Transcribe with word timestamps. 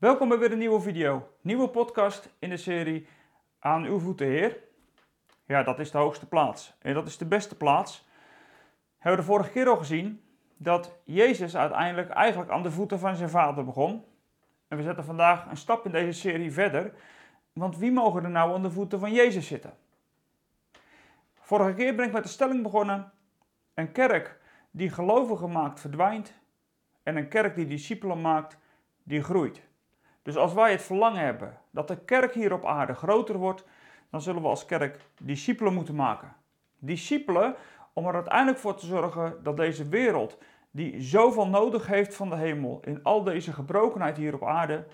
Welkom 0.00 0.28
bij 0.28 0.38
weer 0.38 0.52
een 0.52 0.58
nieuwe 0.58 0.80
video, 0.80 1.28
nieuwe 1.40 1.68
podcast 1.68 2.28
in 2.38 2.48
de 2.48 2.56
serie 2.56 3.06
Aan 3.58 3.84
uw 3.84 3.98
voeten 3.98 4.26
Heer. 4.26 4.58
Ja, 5.44 5.62
dat 5.62 5.78
is 5.78 5.90
de 5.90 5.98
hoogste 5.98 6.28
plaats 6.28 6.74
en 6.78 6.94
dat 6.94 7.06
is 7.06 7.18
de 7.18 7.26
beste 7.26 7.56
plaats. 7.56 8.08
Hebben 8.98 9.20
we 9.20 9.26
de 9.26 9.32
vorige 9.32 9.50
keer 9.50 9.68
al 9.68 9.76
gezien 9.76 10.22
dat 10.56 10.98
Jezus 11.04 11.56
uiteindelijk 11.56 12.10
eigenlijk 12.10 12.50
aan 12.50 12.62
de 12.62 12.70
voeten 12.70 12.98
van 12.98 13.16
zijn 13.16 13.30
vader 13.30 13.64
begon. 13.64 14.04
En 14.68 14.76
we 14.76 14.82
zetten 14.82 15.04
vandaag 15.04 15.46
een 15.50 15.56
stap 15.56 15.84
in 15.84 15.92
deze 15.92 16.20
serie 16.20 16.52
verder, 16.52 16.92
want 17.52 17.78
wie 17.78 17.92
mogen 17.92 18.24
er 18.24 18.30
nou 18.30 18.54
aan 18.54 18.62
de 18.62 18.70
voeten 18.70 19.00
van 19.00 19.12
Jezus 19.12 19.46
zitten? 19.46 19.74
Vorige 21.34 21.74
keer 21.74 21.94
ben 21.94 22.06
ik 22.06 22.12
met 22.12 22.22
de 22.22 22.28
stelling 22.28 22.62
begonnen, 22.62 23.12
een 23.74 23.92
kerk 23.92 24.40
die 24.70 24.90
gelovigen 24.90 25.52
maakt 25.52 25.80
verdwijnt 25.80 26.34
en 27.02 27.16
een 27.16 27.28
kerk 27.28 27.54
die 27.54 27.66
discipelen 27.66 28.20
maakt, 28.20 28.58
die 29.02 29.22
groeit. 29.22 29.68
Dus 30.22 30.36
als 30.36 30.52
wij 30.52 30.70
het 30.70 30.82
verlangen 30.82 31.24
hebben 31.24 31.58
dat 31.70 31.88
de 31.88 32.04
kerk 32.04 32.34
hier 32.34 32.52
op 32.52 32.64
aarde 32.64 32.94
groter 32.94 33.36
wordt, 33.36 33.64
dan 34.10 34.22
zullen 34.22 34.42
we 34.42 34.48
als 34.48 34.64
kerk 34.64 35.00
discipelen 35.22 35.74
moeten 35.74 35.94
maken. 35.94 36.36
Discipelen 36.78 37.54
om 37.92 38.06
er 38.06 38.14
uiteindelijk 38.14 38.58
voor 38.58 38.74
te 38.74 38.86
zorgen 38.86 39.42
dat 39.42 39.56
deze 39.56 39.88
wereld, 39.88 40.38
die 40.70 41.00
zoveel 41.00 41.46
nodig 41.46 41.86
heeft 41.86 42.14
van 42.14 42.30
de 42.30 42.36
hemel, 42.36 42.80
in 42.84 43.02
al 43.02 43.22
deze 43.22 43.52
gebrokenheid 43.52 44.16
hier 44.16 44.34
op 44.34 44.44
aarde, 44.44 44.86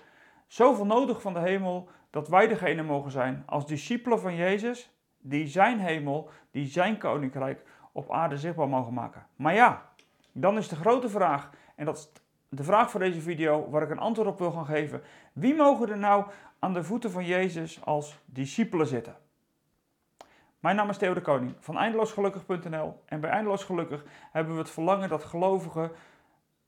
zoveel 0.47 0.85
nodig 0.85 1.21
van 1.21 1.33
de 1.33 1.39
hemel, 1.39 1.89
dat 2.09 2.27
wij 2.27 2.47
degene 2.47 2.83
mogen 2.83 3.11
zijn 3.11 3.43
als 3.45 3.67
discipelen 3.67 4.19
van 4.19 4.35
Jezus, 4.35 4.91
die 5.17 5.47
zijn 5.47 5.79
hemel, 5.79 6.29
die 6.51 6.65
zijn 6.65 6.97
koninkrijk 6.97 7.63
op 7.91 8.11
aarde 8.11 8.37
zichtbaar 8.37 8.69
mogen 8.69 8.93
maken. 8.93 9.27
Maar 9.35 9.53
ja, 9.53 9.89
dan 10.31 10.57
is 10.57 10.67
de 10.67 10.75
grote 10.75 11.09
vraag, 11.09 11.49
en 11.75 11.85
dat 11.85 11.97
is 11.97 12.11
de 12.49 12.63
vraag 12.63 12.91
voor 12.91 12.99
deze 12.99 13.21
video 13.21 13.69
waar 13.69 13.81
ik 13.81 13.89
een 13.89 13.99
antwoord 13.99 14.29
op 14.29 14.39
wil 14.39 14.51
gaan 14.51 14.65
geven. 14.65 15.01
Wie 15.33 15.55
mogen 15.55 15.89
er 15.89 15.97
nou 15.97 16.25
aan 16.59 16.73
de 16.73 16.83
voeten 16.83 17.11
van 17.11 17.25
Jezus 17.25 17.85
als 17.85 18.19
discipelen 18.25 18.87
zitten? 18.87 19.15
Mijn 20.59 20.75
naam 20.75 20.89
is 20.89 20.97
Theo 20.97 21.13
de 21.13 21.21
Koning 21.21 21.55
van 21.59 21.77
eindeloosgelukkig.nl 21.77 23.01
en 23.05 23.19
bij 23.19 23.29
Eindeloos 23.29 23.63
Gelukkig 23.63 24.05
hebben 24.31 24.53
we 24.53 24.59
het 24.59 24.69
verlangen 24.69 25.09
dat 25.09 25.23
gelovigen 25.23 25.91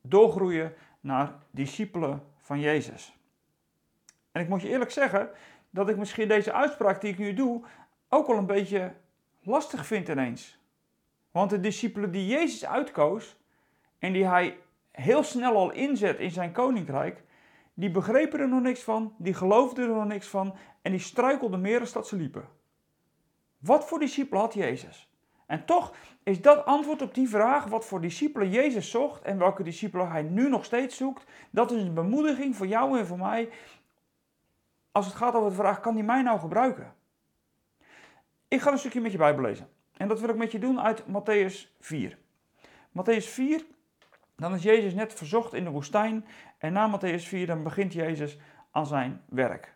doorgroeien 0.01 0.73
naar 0.99 1.33
discipelen 1.51 2.23
van 2.37 2.59
Jezus. 2.59 3.17
En 4.31 4.41
ik 4.41 4.49
moet 4.49 4.61
je 4.61 4.69
eerlijk 4.69 4.91
zeggen 4.91 5.29
dat 5.69 5.89
ik 5.89 5.97
misschien 5.97 6.27
deze 6.27 6.53
uitspraak 6.53 7.01
die 7.01 7.11
ik 7.11 7.17
nu 7.17 7.33
doe 7.33 7.63
ook 8.09 8.27
wel 8.27 8.37
een 8.37 8.45
beetje 8.45 8.93
lastig 9.41 9.85
vind 9.85 10.07
ineens. 10.07 10.57
Want 11.31 11.49
de 11.49 11.59
discipelen 11.59 12.11
die 12.11 12.27
Jezus 12.27 12.65
uitkoos 12.65 13.37
en 13.99 14.13
die 14.13 14.25
hij 14.25 14.57
heel 14.99 15.23
snel 15.23 15.55
al 15.55 15.71
inzet 15.71 16.19
in 16.19 16.31
zijn 16.31 16.51
koninkrijk, 16.51 17.23
die 17.73 17.91
begrepen 17.91 18.39
er 18.39 18.47
nog 18.47 18.61
niks 18.61 18.81
van, 18.81 19.13
die 19.17 19.33
geloofden 19.33 19.89
er 19.89 19.95
nog 19.95 20.05
niks 20.05 20.27
van 20.27 20.55
en 20.81 20.91
die 20.91 20.99
struikelden 20.99 21.61
meer 21.61 21.79
als 21.79 21.91
dat 21.91 22.07
ze 22.07 22.15
liepen. 22.15 22.47
Wat 23.57 23.87
voor 23.87 23.99
discipelen 23.99 24.41
had 24.41 24.53
Jezus? 24.53 25.09
En 25.45 25.65
toch 25.65 25.93
is 26.23 26.41
dat 26.41 26.65
antwoord 26.65 27.01
op 27.01 27.13
die 27.13 27.29
vraag, 27.29 27.65
wat 27.65 27.85
voor 27.85 28.01
discipelen 28.01 28.49
Jezus 28.49 28.89
zocht 28.89 29.21
en 29.21 29.37
welke 29.37 29.63
discipelen 29.63 30.11
hij 30.11 30.21
nu 30.21 30.49
nog 30.49 30.65
steeds 30.65 30.97
zoekt, 30.97 31.25
dat 31.49 31.71
is 31.71 31.81
een 31.81 31.93
bemoediging 31.93 32.55
voor 32.55 32.67
jou 32.67 32.99
en 32.99 33.05
voor 33.05 33.17
mij. 33.17 33.49
Als 34.91 35.05
het 35.05 35.15
gaat 35.15 35.33
over 35.33 35.49
de 35.49 35.55
vraag, 35.55 35.79
kan 35.79 35.93
hij 35.93 36.03
mij 36.03 36.21
nou 36.21 36.39
gebruiken? 36.39 36.93
Ik 38.47 38.61
ga 38.61 38.71
een 38.71 38.77
stukje 38.77 39.01
met 39.01 39.11
je 39.11 39.17
Bijbel 39.17 39.43
lezen. 39.43 39.69
En 39.97 40.07
dat 40.07 40.19
wil 40.19 40.29
ik 40.29 40.35
met 40.35 40.51
je 40.51 40.59
doen 40.59 40.81
uit 40.81 41.03
Matthäus 41.03 41.77
4. 41.79 42.17
Matthäus 42.91 43.27
4 43.27 43.65
dan 44.39 44.53
is 44.53 44.63
Jezus 44.63 44.93
net 44.93 45.13
verzocht 45.13 45.53
in 45.53 45.63
de 45.63 45.69
woestijn 45.69 46.25
en 46.57 46.73
na 46.73 46.97
Matthäus 46.97 47.23
4 47.27 47.45
dan 47.45 47.63
begint 47.63 47.93
Jezus 47.93 48.37
aan 48.71 48.85
zijn 48.85 49.21
werk. 49.29 49.73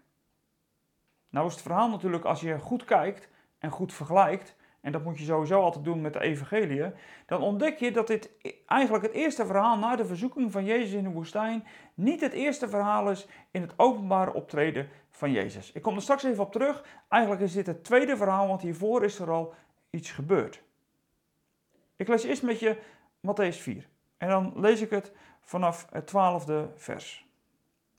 Nou 1.30 1.48
is 1.48 1.54
het 1.54 1.62
verhaal 1.62 1.90
natuurlijk, 1.90 2.26
als 2.26 2.42
je 2.42 2.60
goed 2.60 2.86
kijkt 2.86 3.30
en 3.60 3.70
goed 3.70 3.94
vergelijkt, 3.94 4.56
en 4.82 4.92
dat 4.92 5.04
moet 5.04 5.20
je 5.20 5.26
sowieso 5.26 5.62
altijd 5.62 5.86
doen 5.86 6.02
met 6.02 6.14
de 6.14 6.20
evangelie, 6.20 6.92
dan 7.26 7.42
ontdek 7.42 7.78
je 7.78 7.92
dat 7.92 8.08
dit 8.08 8.30
eigenlijk 8.66 9.06
het 9.06 9.14
eerste 9.14 9.46
verhaal 9.46 9.78
na 9.78 9.96
de 9.96 10.06
verzoeking 10.06 10.52
van 10.52 10.66
Jezus 10.66 10.94
in 10.94 11.04
de 11.04 11.10
woestijn 11.10 11.64
niet 11.94 12.22
het 12.22 12.34
eerste 12.34 12.70
verhaal 12.70 13.12
is 13.12 13.28
in 13.52 13.62
het 13.62 13.74
openbare 13.78 14.34
optreden 14.34 14.90
van 15.10 15.32
Jezus. 15.32 15.72
Ik 15.72 15.82
kom 15.82 15.96
er 15.96 16.02
straks 16.02 16.24
even 16.24 16.44
op 16.44 16.52
terug. 16.52 16.84
Eigenlijk 17.10 17.42
is 17.42 17.54
dit 17.54 17.68
het 17.68 17.84
tweede 17.84 18.18
verhaal, 18.18 18.48
want 18.48 18.62
hiervoor 18.62 19.04
is 19.04 19.20
er 19.20 19.32
al 19.32 19.54
iets 19.90 20.12
gebeurd. 20.12 20.64
Ik 21.96 22.08
lees 22.08 22.24
eerst 22.24 22.44
met 22.44 22.60
je 22.60 22.78
Matthäus 23.28 23.62
4. 23.62 23.92
En 24.24 24.30
dan 24.30 24.54
lees 24.56 24.82
ik 24.82 24.90
het 24.90 25.12
vanaf 25.42 25.88
het 25.92 26.08
twaalfde 26.08 26.70
vers. 26.76 27.28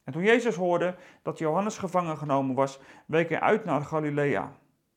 En 0.05 0.13
toen 0.13 0.23
Jezus 0.23 0.55
hoorde 0.55 0.95
dat 1.23 1.39
Johannes 1.39 1.79
gevangen 1.79 2.19
genomen 2.19 2.55
was, 2.55 2.81
week 3.07 3.29
hij 3.29 3.41
uit 3.41 3.65
naar 3.65 3.81
Galilea. 3.81 4.53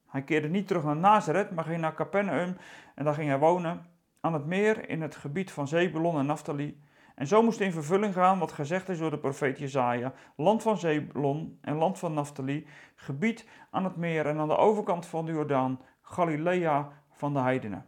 Hij 0.08 0.22
keerde 0.22 0.50
niet 0.50 0.68
terug 0.68 0.84
naar 0.84 0.96
Nazareth, 0.96 1.52
maar 1.52 1.64
ging 1.64 1.82
naar 1.82 1.94
Capernaum 1.94 2.58
en 2.96 3.06
daar 3.06 3.14
ging 3.14 3.30
hij 3.30 3.40
wonen 3.40 3.86
aan 4.22 4.34
het 4.34 4.46
meer 4.46 4.90
in 4.90 5.02
het 5.02 5.16
gebied 5.16 5.52
van 5.52 5.68
Zebulon 5.68 6.18
en 6.18 6.26
Naphtali. 6.26 6.82
En 7.16 7.28
zo 7.28 7.44
moest 7.44 7.60
in 7.60 7.72
vervulling 7.72 8.14
gaan 8.14 8.40
wat 8.40 8.52
gezegd 8.52 8.90
is 8.90 9.00
door 9.00 9.12
de 9.12 9.20
profeet 9.20 9.60
Jezaja, 9.60 10.14
land 10.36 10.62
van 10.62 10.78
Zebulon 10.78 11.58
en 11.62 11.76
land 11.76 12.00
van 12.00 12.14
Naphtali, 12.14 12.68
gebied 12.96 13.48
aan 13.72 13.84
het 13.84 13.96
meer 13.96 14.26
en 14.26 14.38
aan 14.38 14.48
de 14.48 14.58
overkant 14.58 15.06
van 15.06 15.26
de 15.26 15.32
Jordaan, 15.32 15.82
Galilea 16.02 16.92
van 17.12 17.34
de 17.34 17.40
heidenen. 17.40 17.86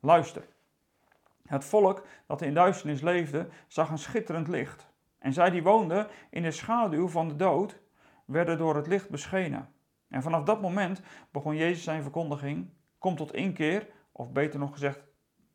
Luister. 0.00 0.54
Het 1.46 1.64
volk 1.64 2.06
dat 2.26 2.42
in 2.42 2.54
duisternis 2.54 3.00
leefde, 3.00 3.48
zag 3.66 3.90
een 3.90 3.98
schitterend 3.98 4.48
licht. 4.48 4.86
En 5.18 5.32
zij 5.32 5.50
die 5.50 5.62
woonden 5.62 6.06
in 6.30 6.42
de 6.42 6.50
schaduw 6.50 7.08
van 7.08 7.28
de 7.28 7.36
dood, 7.36 7.80
werden 8.24 8.58
door 8.58 8.76
het 8.76 8.86
licht 8.86 9.10
beschenen. 9.10 9.68
En 10.08 10.22
vanaf 10.22 10.42
dat 10.42 10.60
moment 10.60 11.02
begon 11.30 11.56
Jezus 11.56 11.84
zijn 11.84 12.02
verkondiging: 12.02 12.70
Kom 12.98 13.16
tot 13.16 13.34
inkeer, 13.34 13.86
of 14.12 14.32
beter 14.32 14.58
nog 14.58 14.72
gezegd, 14.72 15.00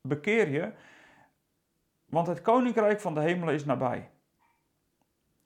bekeer 0.01 0.49
je, 0.49 0.71
want 2.05 2.27
het 2.27 2.41
koninkrijk 2.41 3.01
van 3.01 3.13
de 3.13 3.21
hemelen 3.21 3.53
is 3.53 3.65
nabij. 3.65 4.09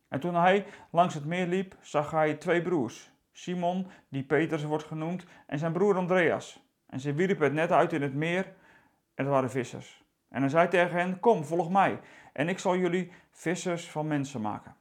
En 0.07 0.19
toen 0.19 0.35
hij 0.35 0.65
langs 0.91 1.13
het 1.13 1.25
meer 1.25 1.47
liep, 1.47 1.75
zag 1.81 2.11
hij 2.11 2.35
twee 2.35 2.61
broers: 2.61 3.11
Simon, 3.31 3.87
die 4.09 4.23
Petrus 4.23 4.63
wordt 4.63 4.83
genoemd, 4.83 5.25
en 5.45 5.59
zijn 5.59 5.73
broer 5.73 5.97
Andreas. 5.97 6.63
En 6.85 6.99
ze 6.99 7.13
wierpen 7.13 7.43
het 7.43 7.53
net 7.53 7.71
uit 7.71 7.93
in 7.93 8.01
het 8.01 8.13
meer, 8.13 8.45
en 9.13 9.23
het 9.23 9.27
waren 9.27 9.51
vissers. 9.51 10.04
En 10.35 10.41
hij 10.41 10.49
zei 10.49 10.67
tegen 10.67 10.97
hen: 10.97 11.19
Kom, 11.19 11.43
volg 11.43 11.69
mij, 11.69 11.99
en 12.33 12.49
ik 12.49 12.59
zal 12.59 12.77
jullie 12.77 13.11
vissers 13.31 13.89
van 13.89 14.07
mensen 14.07 14.41
maken. 14.41 14.75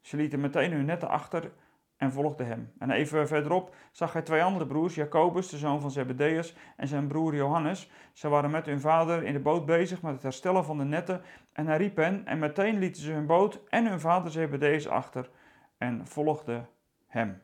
Ze 0.00 0.16
lieten 0.16 0.40
meteen 0.40 0.72
hun 0.72 0.84
netten 0.84 1.08
achter 1.08 1.52
en 1.96 2.12
volgden 2.12 2.46
hem. 2.46 2.72
En 2.78 2.90
even 2.90 3.28
verderop 3.28 3.74
zag 3.90 4.12
hij 4.12 4.22
twee 4.22 4.42
andere 4.42 4.66
broers, 4.66 4.94
Jacobus, 4.94 5.48
de 5.48 5.56
zoon 5.56 5.80
van 5.80 5.90
Zebedeus, 5.90 6.56
en 6.76 6.88
zijn 6.88 7.06
broer 7.06 7.34
Johannes. 7.34 7.90
Ze 8.12 8.28
waren 8.28 8.50
met 8.50 8.66
hun 8.66 8.80
vader 8.80 9.22
in 9.22 9.32
de 9.32 9.40
boot 9.40 9.66
bezig 9.66 10.02
met 10.02 10.12
het 10.12 10.22
herstellen 10.22 10.64
van 10.64 10.78
de 10.78 10.84
netten. 10.84 11.22
En 11.52 11.66
hij 11.66 11.76
riep 11.76 11.96
hen, 11.96 12.26
en 12.26 12.38
meteen 12.38 12.78
lieten 12.78 13.02
ze 13.02 13.12
hun 13.12 13.26
boot 13.26 13.60
en 13.68 13.86
hun 13.86 14.00
vader 14.00 14.30
Zebedeus 14.30 14.88
achter 14.88 15.30
en 15.78 16.06
volgden 16.06 16.68
hem. 17.06 17.42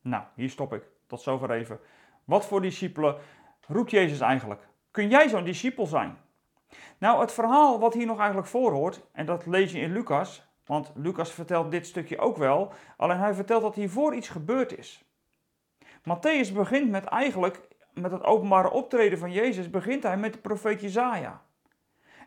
Nou, 0.00 0.24
hier 0.34 0.50
stop 0.50 0.72
ik. 0.72 0.82
Tot 1.06 1.20
zover 1.20 1.50
even. 1.50 1.78
Wat 2.24 2.46
voor 2.46 2.60
discipelen 2.60 3.16
roept 3.66 3.90
Jezus 3.90 4.20
eigenlijk? 4.20 4.70
Kun 4.92 5.08
jij 5.08 5.28
zo'n 5.28 5.44
discipel 5.44 5.86
zijn? 5.86 6.18
Nou, 6.98 7.20
het 7.20 7.32
verhaal 7.32 7.80
wat 7.80 7.94
hier 7.94 8.06
nog 8.06 8.18
eigenlijk 8.18 8.48
voor 8.48 8.72
hoort, 8.72 9.00
en 9.12 9.26
dat 9.26 9.46
lees 9.46 9.72
je 9.72 9.78
in 9.78 9.92
Lucas, 9.92 10.46
want 10.66 10.92
Lucas 10.94 11.32
vertelt 11.32 11.70
dit 11.70 11.86
stukje 11.86 12.18
ook 12.18 12.36
wel, 12.36 12.72
alleen 12.96 13.18
hij 13.18 13.34
vertelt 13.34 13.62
dat 13.62 13.74
hiervoor 13.74 14.14
iets 14.14 14.28
gebeurd 14.28 14.78
is. 14.78 15.04
Matthäus 15.82 16.52
begint 16.54 16.90
met 16.90 17.04
eigenlijk, 17.04 17.60
met 17.94 18.12
het 18.12 18.24
openbare 18.24 18.70
optreden 18.70 19.18
van 19.18 19.32
Jezus, 19.32 19.70
begint 19.70 20.02
hij 20.02 20.16
met 20.16 20.32
de 20.32 20.38
profeet 20.38 20.80
Jezaja. 20.80 21.42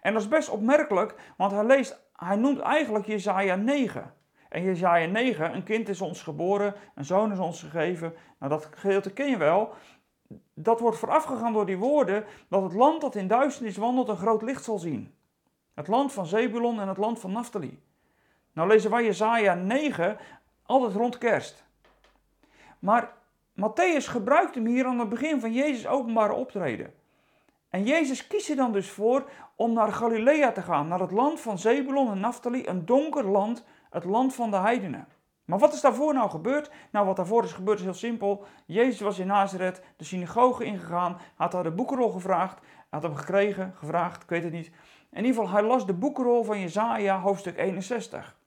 En 0.01 0.13
dat 0.13 0.21
is 0.21 0.27
best 0.27 0.49
opmerkelijk, 0.49 1.15
want 1.37 1.51
hij, 1.51 1.65
leest, 1.65 2.09
hij 2.13 2.35
noemt 2.35 2.59
eigenlijk 2.59 3.05
Jezaja 3.05 3.55
9. 3.55 4.13
En 4.49 4.63
Jezaja 4.63 5.05
9, 5.07 5.53
een 5.53 5.63
kind 5.63 5.89
is 5.89 6.01
ons 6.01 6.21
geboren, 6.21 6.73
een 6.95 7.05
zoon 7.05 7.31
is 7.31 7.39
ons 7.39 7.59
gegeven. 7.59 8.13
Nou, 8.39 8.51
dat 8.51 8.69
gedeelte 8.75 9.13
ken 9.13 9.29
je 9.29 9.37
wel 9.37 9.73
dat 10.55 10.79
wordt 10.79 10.97
voorafgegaan 10.97 11.53
door 11.53 11.65
die 11.65 11.77
woorden 11.77 12.25
dat 12.47 12.63
het 12.63 12.73
land 12.73 13.01
dat 13.01 13.15
in 13.15 13.27
duisternis 13.27 13.77
wandelt 13.77 14.09
een 14.09 14.17
groot 14.17 14.41
licht 14.41 14.63
zal 14.63 14.77
zien. 14.77 15.13
Het 15.73 15.87
land 15.87 16.13
van 16.13 16.25
Zebulon 16.25 16.79
en 16.79 16.87
het 16.87 16.97
land 16.97 17.19
van 17.19 17.31
Naphtali. 17.31 17.81
Nou 18.53 18.67
lezen 18.67 18.91
wij 18.91 19.03
Jezaja 19.03 19.53
9 19.53 20.17
altijd 20.65 20.93
rond 20.93 21.17
kerst. 21.17 21.63
Maar 22.79 23.13
Matthäus 23.53 24.05
gebruikt 24.07 24.55
hem 24.55 24.65
hier 24.65 24.85
aan 24.85 24.99
het 24.99 25.09
begin 25.09 25.39
van 25.39 25.53
Jezus' 25.53 25.87
openbare 25.87 26.33
optreden. 26.33 26.93
En 27.69 27.83
Jezus 27.83 28.27
kiest 28.27 28.49
er 28.49 28.55
dan 28.55 28.71
dus 28.71 28.89
voor 28.89 29.29
om 29.55 29.73
naar 29.73 29.93
Galilea 29.93 30.51
te 30.51 30.61
gaan, 30.61 30.87
naar 30.87 30.99
het 30.99 31.11
land 31.11 31.39
van 31.39 31.57
Zebulon 31.57 32.11
en 32.11 32.19
Naphtali, 32.19 32.67
een 32.67 32.85
donker 32.85 33.27
land, 33.29 33.63
het 33.89 34.03
land 34.03 34.35
van 34.35 34.51
de 34.51 34.57
heidenen. 34.57 35.07
Maar 35.45 35.59
wat 35.59 35.73
is 35.73 35.81
daarvoor 35.81 36.13
nou 36.13 36.29
gebeurd? 36.29 36.71
Nou, 36.91 37.05
wat 37.05 37.15
daarvoor 37.15 37.43
is 37.43 37.53
gebeurd 37.53 37.77
is 37.77 37.83
heel 37.83 37.93
simpel. 37.93 38.45
Jezus 38.65 38.99
was 38.99 39.19
in 39.19 39.27
Nazareth, 39.27 39.81
de 39.97 40.03
synagoge 40.03 40.63
ingegaan, 40.63 41.17
had 41.35 41.51
daar 41.51 41.63
de 41.63 41.71
boekenrol 41.71 42.11
gevraagd, 42.11 42.59
had 42.89 43.03
hem 43.03 43.15
gekregen, 43.15 43.73
gevraagd, 43.75 44.23
ik 44.23 44.29
weet 44.29 44.43
het 44.43 44.51
niet. 44.51 44.71
In 45.11 45.25
ieder 45.25 45.41
geval, 45.41 45.49
hij 45.49 45.63
las 45.63 45.85
de 45.85 45.93
boekenrol 45.93 46.43
van 46.43 46.59
Jezaja, 46.59 47.19
hoofdstuk 47.19 47.57
61. 47.57 48.37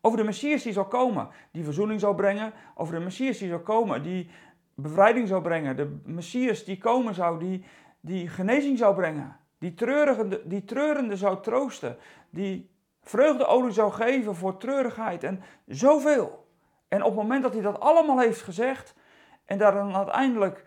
Over 0.00 0.18
de 0.18 0.24
Messias 0.24 0.62
die 0.62 0.72
zal 0.72 0.84
komen, 0.84 1.28
die 1.50 1.64
verzoening 1.64 2.00
zal 2.00 2.14
brengen. 2.14 2.52
Over 2.74 2.94
de 2.94 3.00
Messias 3.00 3.38
die 3.38 3.48
zal 3.48 3.60
komen, 3.60 4.02
die 4.02 4.30
bevrijding 4.74 5.28
zou 5.28 5.42
brengen. 5.42 5.76
De 5.76 5.96
Messias 6.04 6.64
die 6.64 6.78
komen 6.78 7.14
zou, 7.14 7.38
die, 7.38 7.64
die 8.00 8.28
genezing 8.28 8.78
zou 8.78 8.94
brengen. 8.94 9.36
Die 9.58 9.74
treurende, 9.74 10.42
die 10.44 10.64
treurende 10.64 11.16
zou 11.16 11.42
troosten. 11.42 11.96
Die 12.30 12.70
vreugdeolie 13.04 13.72
zou 13.72 13.92
geven 13.92 14.34
voor 14.34 14.56
treurigheid 14.56 15.24
en 15.24 15.42
zoveel. 15.66 16.46
En 16.88 17.02
op 17.02 17.06
het 17.06 17.16
moment 17.22 17.42
dat 17.42 17.52
hij 17.52 17.62
dat 17.62 17.80
allemaal 17.80 18.18
heeft 18.18 18.42
gezegd 18.42 18.94
en 19.44 19.58
daar 19.58 19.72
dan 19.72 19.96
uiteindelijk 19.96 20.64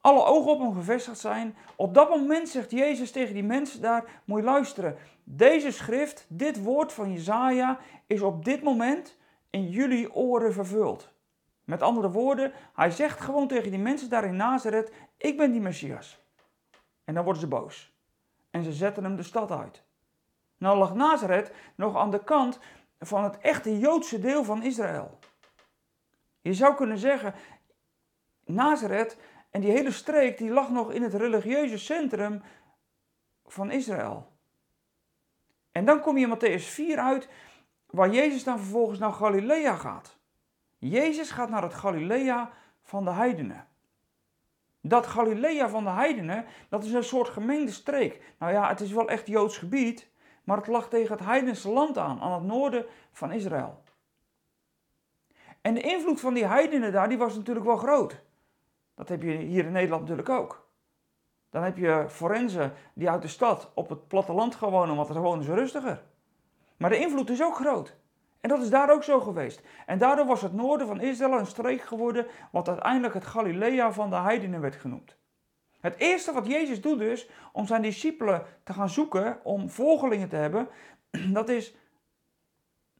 alle 0.00 0.24
ogen 0.24 0.50
op 0.50 0.60
hem 0.60 0.74
gevestigd 0.74 1.18
zijn, 1.18 1.56
op 1.76 1.94
dat 1.94 2.08
moment 2.08 2.48
zegt 2.48 2.70
Jezus 2.70 3.10
tegen 3.10 3.34
die 3.34 3.44
mensen 3.44 3.80
daar, 3.80 4.22
moet 4.24 4.38
je 4.38 4.44
luisteren, 4.44 4.96
deze 5.24 5.70
schrift, 5.70 6.26
dit 6.28 6.62
woord 6.62 6.92
van 6.92 7.12
Jezaja 7.12 7.78
is 8.06 8.20
op 8.20 8.44
dit 8.44 8.62
moment 8.62 9.16
in 9.50 9.68
jullie 9.68 10.14
oren 10.14 10.52
vervuld. 10.52 11.12
Met 11.64 11.82
andere 11.82 12.10
woorden, 12.10 12.52
hij 12.74 12.90
zegt 12.90 13.20
gewoon 13.20 13.48
tegen 13.48 13.70
die 13.70 13.80
mensen 13.80 14.08
daar 14.08 14.24
in 14.24 14.36
Nazareth, 14.36 14.92
ik 15.16 15.36
ben 15.36 15.52
die 15.52 15.60
Messias. 15.60 16.22
En 17.04 17.14
dan 17.14 17.24
worden 17.24 17.42
ze 17.42 17.48
boos. 17.48 17.92
En 18.50 18.64
ze 18.64 18.72
zetten 18.72 19.04
hem 19.04 19.16
de 19.16 19.22
stad 19.22 19.50
uit. 19.50 19.82
Nou 20.64 20.78
lag 20.78 20.94
Nazareth 20.94 21.52
nog 21.74 21.96
aan 21.96 22.10
de 22.10 22.24
kant 22.24 22.58
van 23.00 23.24
het 23.24 23.38
echte 23.38 23.78
Joodse 23.78 24.20
deel 24.20 24.44
van 24.44 24.62
Israël. 24.62 25.18
Je 26.40 26.54
zou 26.54 26.74
kunnen 26.74 26.98
zeggen, 26.98 27.34
Nazareth 28.44 29.16
en 29.50 29.60
die 29.60 29.70
hele 29.70 29.90
streek 29.90 30.38
die 30.38 30.50
lag 30.50 30.70
nog 30.70 30.92
in 30.92 31.02
het 31.02 31.14
religieuze 31.14 31.78
centrum 31.78 32.42
van 33.46 33.70
Israël. 33.70 34.32
En 35.72 35.84
dan 35.84 36.00
kom 36.00 36.18
je 36.18 36.26
in 36.26 36.36
Matthäus 36.36 36.64
4 36.64 36.98
uit, 36.98 37.28
waar 37.86 38.10
Jezus 38.10 38.44
dan 38.44 38.58
vervolgens 38.58 38.98
naar 38.98 39.12
Galilea 39.12 39.76
gaat. 39.76 40.18
Jezus 40.78 41.30
gaat 41.30 41.48
naar 41.48 41.62
het 41.62 41.74
Galilea 41.74 42.50
van 42.82 43.04
de 43.04 43.10
heidenen. 43.10 43.68
Dat 44.80 45.06
Galilea 45.06 45.68
van 45.68 45.84
de 45.84 45.90
heidenen, 45.90 46.46
dat 46.68 46.84
is 46.84 46.92
een 46.92 47.04
soort 47.04 47.28
gemeende 47.28 47.72
streek. 47.72 48.34
Nou 48.38 48.52
ja, 48.52 48.68
het 48.68 48.80
is 48.80 48.92
wel 48.92 49.08
echt 49.08 49.26
Joods 49.26 49.58
gebied, 49.58 50.12
maar 50.44 50.56
het 50.56 50.66
lag 50.66 50.88
tegen 50.88 51.16
het 51.16 51.24
heidense 51.24 51.70
land 51.70 51.98
aan, 51.98 52.20
aan 52.20 52.32
het 52.32 52.42
noorden 52.42 52.86
van 53.12 53.32
Israël. 53.32 53.82
En 55.60 55.74
de 55.74 55.80
invloed 55.80 56.20
van 56.20 56.34
die 56.34 56.46
heidenen 56.46 56.92
daar, 56.92 57.08
die 57.08 57.18
was 57.18 57.34
natuurlijk 57.34 57.66
wel 57.66 57.76
groot. 57.76 58.22
Dat 58.94 59.08
heb 59.08 59.22
je 59.22 59.30
hier 59.30 59.64
in 59.64 59.72
Nederland 59.72 60.00
natuurlijk 60.00 60.28
ook. 60.28 60.68
Dan 61.50 61.62
heb 61.62 61.76
je 61.76 62.04
forensen 62.08 62.72
die 62.94 63.10
uit 63.10 63.22
de 63.22 63.28
stad 63.28 63.70
op 63.74 63.88
het 63.88 64.08
platteland 64.08 64.54
gaan 64.54 64.70
wonen, 64.70 64.96
want 64.96 65.08
daar 65.08 65.22
wonen 65.22 65.44
ze 65.44 65.54
rustiger. 65.54 66.02
Maar 66.76 66.90
de 66.90 66.98
invloed 66.98 67.30
is 67.30 67.42
ook 67.42 67.56
groot. 67.56 67.96
En 68.40 68.48
dat 68.48 68.62
is 68.62 68.70
daar 68.70 68.90
ook 68.92 69.02
zo 69.02 69.20
geweest. 69.20 69.62
En 69.86 69.98
daardoor 69.98 70.26
was 70.26 70.42
het 70.42 70.52
noorden 70.52 70.86
van 70.86 71.00
Israël 71.00 71.38
een 71.38 71.46
streek 71.46 71.80
geworden, 71.80 72.26
wat 72.52 72.68
uiteindelijk 72.68 73.14
het 73.14 73.24
Galilea 73.24 73.92
van 73.92 74.10
de 74.10 74.16
heidenen 74.16 74.60
werd 74.60 74.76
genoemd. 74.76 75.16
Het 75.84 75.96
eerste 75.96 76.32
wat 76.32 76.46
Jezus 76.46 76.80
doet 76.80 76.98
dus, 76.98 77.28
om 77.52 77.66
zijn 77.66 77.82
discipelen 77.82 78.46
te 78.62 78.72
gaan 78.72 78.88
zoeken, 78.88 79.44
om 79.44 79.70
volgelingen 79.70 80.28
te 80.28 80.36
hebben, 80.36 80.68
dat 81.38 81.48
is 81.48 81.74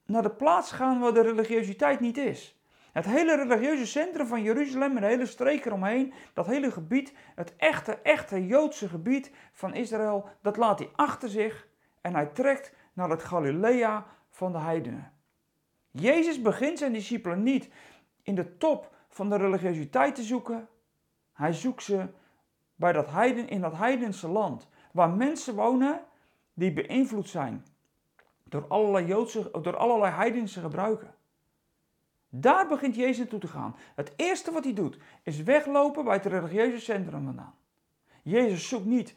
naar 0.07 0.23
de 0.23 0.31
plaats 0.31 0.73
gaan 0.73 1.01
waar 1.01 1.15
de 1.15 1.21
religiositeit 1.21 2.01
niet 2.01 2.17
is. 2.17 2.61
Het 2.93 3.05
hele 3.05 3.37
religieuze 3.37 3.87
centrum 3.87 4.27
van 4.27 4.43
Jeruzalem 4.43 4.97
en 4.97 5.03
de 5.03 5.09
hele 5.09 5.27
streek 5.27 5.65
eromheen, 5.65 6.13
dat 6.33 6.47
hele 6.47 6.71
gebied, 6.71 7.13
het 7.35 7.57
echte, 7.57 7.99
echte 8.03 8.47
Joodse 8.47 8.89
gebied 8.89 9.31
van 9.53 9.75
Israël, 9.75 10.29
dat 10.43 10.57
laat 10.57 10.79
hij 10.79 10.91
achter 10.95 11.29
zich 11.29 11.67
en 12.01 12.15
hij 12.15 12.27
trekt 12.27 12.75
naar 12.93 13.11
het 13.11 13.23
Galilea 13.23 14.07
van 14.31 14.53
de 14.53 14.59
heidenen. 14.59 15.13
Jezus 15.91 16.43
begint 16.43 16.79
zijn 16.79 16.93
discipelen 16.93 17.43
niet 17.43 17.69
in 18.23 18.35
de 18.35 18.57
top 18.57 18.95
van 19.09 19.29
de 19.29 19.37
religiositeit 19.37 20.15
te 20.15 20.23
zoeken. 20.23 20.69
Hij 21.33 21.53
zoekt 21.53 21.83
ze 21.83 22.09
bij 22.77 22.93
dat 22.93 23.11
heiden, 23.11 23.49
in 23.49 23.61
dat 23.61 23.77
heidense 23.77 24.29
land, 24.29 24.69
waar 24.93 25.11
mensen 25.11 25.55
wonen 25.55 26.01
die 26.55 26.73
beïnvloed 26.73 27.29
zijn 27.29 27.65
door 28.45 28.67
allerlei, 28.69 29.07
Joodse, 29.07 29.51
door 29.63 29.77
allerlei 29.77 30.13
heidense 30.13 30.61
gebruiken. 30.61 31.15
Daar 32.29 32.69
begint 32.69 32.95
Jezus 32.95 33.19
naartoe 33.19 33.39
te 33.39 33.49
gaan. 33.49 33.77
Het 33.95 34.13
eerste 34.17 34.53
wat 34.53 34.65
hij 34.65 34.73
doet 34.73 34.99
is 35.23 35.43
weglopen 35.43 36.05
bij 36.05 36.15
het 36.15 36.27
religieuze 36.27 36.81
centrum 36.81 37.25
vandaan. 37.25 37.55
Jezus 38.23 38.69
zoekt 38.69 38.85
niet 38.85 39.15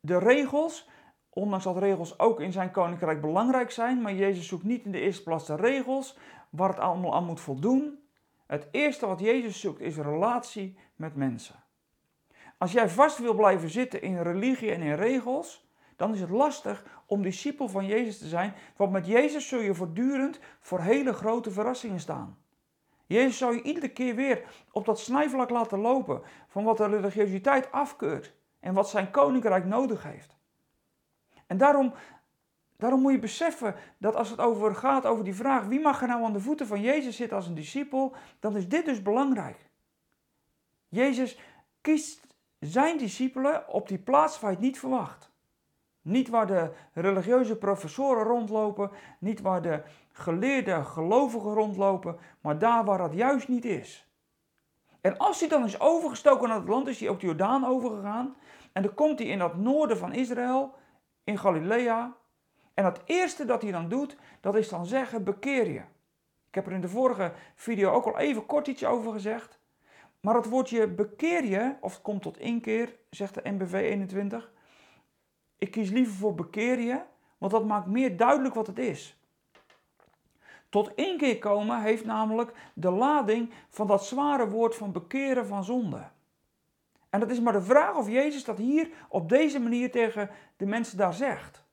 de 0.00 0.18
regels, 0.18 0.88
ondanks 1.30 1.64
dat 1.64 1.78
regels 1.78 2.18
ook 2.18 2.40
in 2.40 2.52
zijn 2.52 2.70
koninkrijk 2.70 3.20
belangrijk 3.20 3.70
zijn, 3.70 4.02
maar 4.02 4.14
Jezus 4.14 4.48
zoekt 4.48 4.64
niet 4.64 4.84
in 4.84 4.92
de 4.92 5.00
eerste 5.00 5.22
plaats 5.22 5.46
de 5.46 5.56
regels 5.56 6.18
waar 6.50 6.68
het 6.68 6.78
allemaal 6.78 7.14
aan 7.14 7.24
moet 7.24 7.40
voldoen. 7.40 7.98
Het 8.46 8.68
eerste 8.70 9.06
wat 9.06 9.20
Jezus 9.20 9.60
zoekt 9.60 9.80
is 9.80 9.96
relatie 9.96 10.78
met 10.96 11.16
mensen. 11.16 11.65
Als 12.58 12.72
jij 12.72 12.88
vast 12.88 13.18
wil 13.18 13.34
blijven 13.34 13.70
zitten 13.70 14.02
in 14.02 14.22
religie 14.22 14.72
en 14.72 14.82
in 14.82 14.94
regels, 14.94 15.66
dan 15.96 16.14
is 16.14 16.20
het 16.20 16.30
lastig 16.30 16.84
om 17.06 17.22
discipel 17.22 17.68
van 17.68 17.86
Jezus 17.86 18.18
te 18.18 18.28
zijn, 18.28 18.54
want 18.76 18.92
met 18.92 19.06
Jezus 19.06 19.48
zul 19.48 19.60
je 19.60 19.74
voortdurend 19.74 20.40
voor 20.60 20.80
hele 20.80 21.12
grote 21.12 21.50
verrassingen 21.50 22.00
staan. 22.00 22.38
Jezus 23.06 23.38
zou 23.38 23.54
je 23.54 23.62
iedere 23.62 23.88
keer 23.88 24.14
weer 24.14 24.44
op 24.72 24.84
dat 24.84 25.00
snijvlak 25.00 25.50
laten 25.50 25.78
lopen 25.78 26.22
van 26.48 26.64
wat 26.64 26.76
de 26.76 26.86
religiositeit 26.86 27.72
afkeurt 27.72 28.34
en 28.60 28.74
wat 28.74 28.88
zijn 28.88 29.10
koninkrijk 29.10 29.64
nodig 29.64 30.02
heeft. 30.02 30.36
En 31.46 31.56
daarom, 31.56 31.92
daarom 32.76 33.00
moet 33.00 33.12
je 33.12 33.18
beseffen 33.18 33.74
dat 33.98 34.14
als 34.14 34.30
het 34.30 34.40
over 34.40 34.74
gaat 34.74 35.06
over 35.06 35.24
die 35.24 35.34
vraag 35.34 35.64
wie 35.64 35.80
mag 35.80 36.02
er 36.02 36.08
nou 36.08 36.24
aan 36.24 36.32
de 36.32 36.40
voeten 36.40 36.66
van 36.66 36.80
Jezus 36.80 37.16
zitten 37.16 37.36
als 37.36 37.46
een 37.46 37.54
discipel, 37.54 38.14
dan 38.40 38.56
is 38.56 38.68
dit 38.68 38.84
dus 38.84 39.02
belangrijk. 39.02 39.68
Jezus 40.88 41.38
kiest 41.80 42.25
zijn 42.60 42.98
discipelen 42.98 43.68
op 43.68 43.88
die 43.88 43.98
plaats 43.98 44.40
waar 44.40 44.50
hij 44.50 44.58
het 44.58 44.68
niet 44.68 44.78
verwacht. 44.78 45.30
Niet 46.02 46.28
waar 46.28 46.46
de 46.46 46.70
religieuze 46.92 47.56
professoren 47.56 48.24
rondlopen, 48.24 48.90
niet 49.18 49.40
waar 49.40 49.62
de 49.62 49.82
geleerde 50.12 50.84
gelovigen 50.84 51.54
rondlopen, 51.54 52.18
maar 52.40 52.58
daar 52.58 52.84
waar 52.84 52.98
dat 52.98 53.14
juist 53.14 53.48
niet 53.48 53.64
is. 53.64 54.06
En 55.00 55.18
als 55.18 55.40
hij 55.40 55.48
dan 55.48 55.64
is 55.64 55.80
overgestoken 55.80 56.48
naar 56.48 56.58
het 56.58 56.68
land, 56.68 56.88
is 56.88 57.00
hij 57.00 57.08
ook 57.08 57.20
de 57.20 57.26
Jordaan 57.26 57.66
overgegaan. 57.66 58.36
En 58.72 58.82
dan 58.82 58.94
komt 58.94 59.18
hij 59.18 59.28
in 59.28 59.38
dat 59.38 59.56
noorden 59.56 59.98
van 59.98 60.12
Israël, 60.12 60.74
in 61.24 61.38
Galilea. 61.38 62.16
En 62.74 62.84
het 62.84 63.00
eerste 63.04 63.44
dat 63.44 63.62
hij 63.62 63.70
dan 63.70 63.88
doet, 63.88 64.16
dat 64.40 64.56
is 64.56 64.68
dan 64.68 64.86
zeggen, 64.86 65.24
bekeer 65.24 65.70
je. 65.70 65.82
Ik 66.48 66.54
heb 66.54 66.66
er 66.66 66.72
in 66.72 66.80
de 66.80 66.88
vorige 66.88 67.32
video 67.54 67.92
ook 67.92 68.06
al 68.06 68.18
even 68.18 68.46
kort 68.46 68.66
iets 68.66 68.84
over 68.84 69.12
gezegd. 69.12 69.58
Maar 70.20 70.34
het 70.34 70.48
woordje 70.48 70.88
bekeer 70.88 71.44
je, 71.44 71.74
of 71.80 71.92
het 71.92 72.02
komt 72.02 72.22
tot 72.22 72.38
inkeer, 72.38 72.96
zegt 73.10 73.34
de 73.34 73.50
NBV 73.50 73.72
21. 73.72 74.52
Ik 75.58 75.70
kies 75.70 75.90
liever 75.90 76.14
voor 76.14 76.34
bekeer 76.34 76.80
je, 76.80 77.00
want 77.38 77.52
dat 77.52 77.66
maakt 77.66 77.86
meer 77.86 78.16
duidelijk 78.16 78.54
wat 78.54 78.66
het 78.66 78.78
is. 78.78 79.20
Tot 80.68 80.94
inkeer 80.94 81.38
komen 81.38 81.82
heeft 81.82 82.04
namelijk 82.04 82.52
de 82.74 82.90
lading 82.90 83.52
van 83.68 83.86
dat 83.86 84.06
zware 84.06 84.48
woord 84.48 84.74
van 84.74 84.92
bekeren 84.92 85.46
van 85.46 85.64
zonde. 85.64 86.08
En 87.10 87.20
dat 87.20 87.30
is 87.30 87.40
maar 87.40 87.52
de 87.52 87.62
vraag 87.62 87.96
of 87.96 88.08
Jezus 88.08 88.44
dat 88.44 88.58
hier 88.58 88.90
op 89.08 89.28
deze 89.28 89.60
manier 89.60 89.90
tegen 89.90 90.30
de 90.56 90.66
mensen 90.66 90.98
daar 90.98 91.14
zegt. 91.14 91.64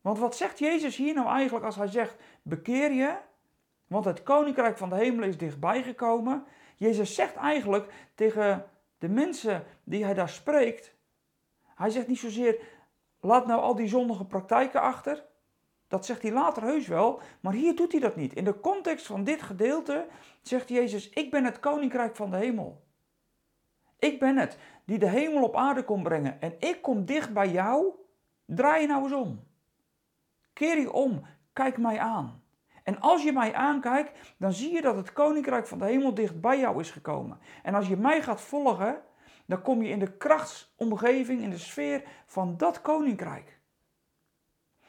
Want 0.00 0.18
wat 0.18 0.36
zegt 0.36 0.58
Jezus 0.58 0.96
hier 0.96 1.14
nou 1.14 1.28
eigenlijk 1.28 1.64
als 1.64 1.76
hij 1.76 1.86
zegt: 1.86 2.16
bekeer 2.42 2.92
je, 2.92 3.16
want 3.86 4.04
het 4.04 4.22
koninkrijk 4.22 4.78
van 4.78 4.88
de 4.88 4.96
hemel 4.96 5.24
is 5.24 5.38
dichtbij 5.38 5.82
gekomen? 5.82 6.44
Jezus 6.76 7.14
zegt 7.14 7.36
eigenlijk 7.36 7.92
tegen 8.14 8.70
de 8.98 9.08
mensen 9.08 9.64
die 9.84 10.04
hij 10.04 10.14
daar 10.14 10.28
spreekt: 10.28 10.94
hij 11.74 11.90
zegt 11.90 12.06
niet 12.06 12.18
zozeer: 12.18 12.60
laat 13.20 13.46
nou 13.46 13.60
al 13.60 13.74
die 13.74 13.88
zondige 13.88 14.24
praktijken 14.24 14.80
achter. 14.80 15.24
Dat 15.88 16.06
zegt 16.06 16.22
hij 16.22 16.32
later 16.32 16.62
heus 16.62 16.86
wel, 16.86 17.20
maar 17.40 17.52
hier 17.52 17.76
doet 17.76 17.92
hij 17.92 18.00
dat 18.00 18.16
niet. 18.16 18.34
In 18.34 18.44
de 18.44 18.60
context 18.60 19.06
van 19.06 19.24
dit 19.24 19.42
gedeelte 19.42 20.06
zegt 20.42 20.68
Jezus: 20.68 21.08
Ik 21.08 21.30
ben 21.30 21.44
het 21.44 21.60
koninkrijk 21.60 22.16
van 22.16 22.30
de 22.30 22.36
hemel. 22.36 22.82
Ik 23.98 24.18
ben 24.18 24.36
het 24.36 24.58
die 24.84 24.98
de 24.98 25.08
hemel 25.08 25.42
op 25.42 25.56
aarde 25.56 25.84
komt 25.84 26.02
brengen. 26.02 26.40
En 26.40 26.54
ik 26.58 26.82
kom 26.82 27.04
dicht 27.04 27.32
bij 27.32 27.50
jou. 27.50 27.92
Draai 28.44 28.80
je 28.80 28.86
nou 28.86 29.02
eens 29.02 29.12
om. 29.12 29.44
Keer 30.52 30.80
je 30.80 30.92
om. 30.92 31.22
Kijk 31.52 31.78
mij 31.78 31.98
aan. 31.98 32.42
En 32.84 33.00
als 33.00 33.22
je 33.22 33.32
mij 33.32 33.54
aankijkt, 33.54 34.34
dan 34.36 34.52
zie 34.52 34.72
je 34.72 34.82
dat 34.82 34.96
het 34.96 35.12
koninkrijk 35.12 35.66
van 35.66 35.78
de 35.78 35.84
hemel 35.84 36.14
dicht 36.14 36.40
bij 36.40 36.58
jou 36.58 36.80
is 36.80 36.90
gekomen. 36.90 37.38
En 37.62 37.74
als 37.74 37.88
je 37.88 37.96
mij 37.96 38.22
gaat 38.22 38.40
volgen, 38.40 39.02
dan 39.46 39.62
kom 39.62 39.82
je 39.82 39.88
in 39.88 39.98
de 39.98 40.16
krachtsomgeving, 40.16 41.42
in 41.42 41.50
de 41.50 41.58
sfeer 41.58 42.02
van 42.26 42.56
dat 42.56 42.80
koninkrijk. 42.80 43.58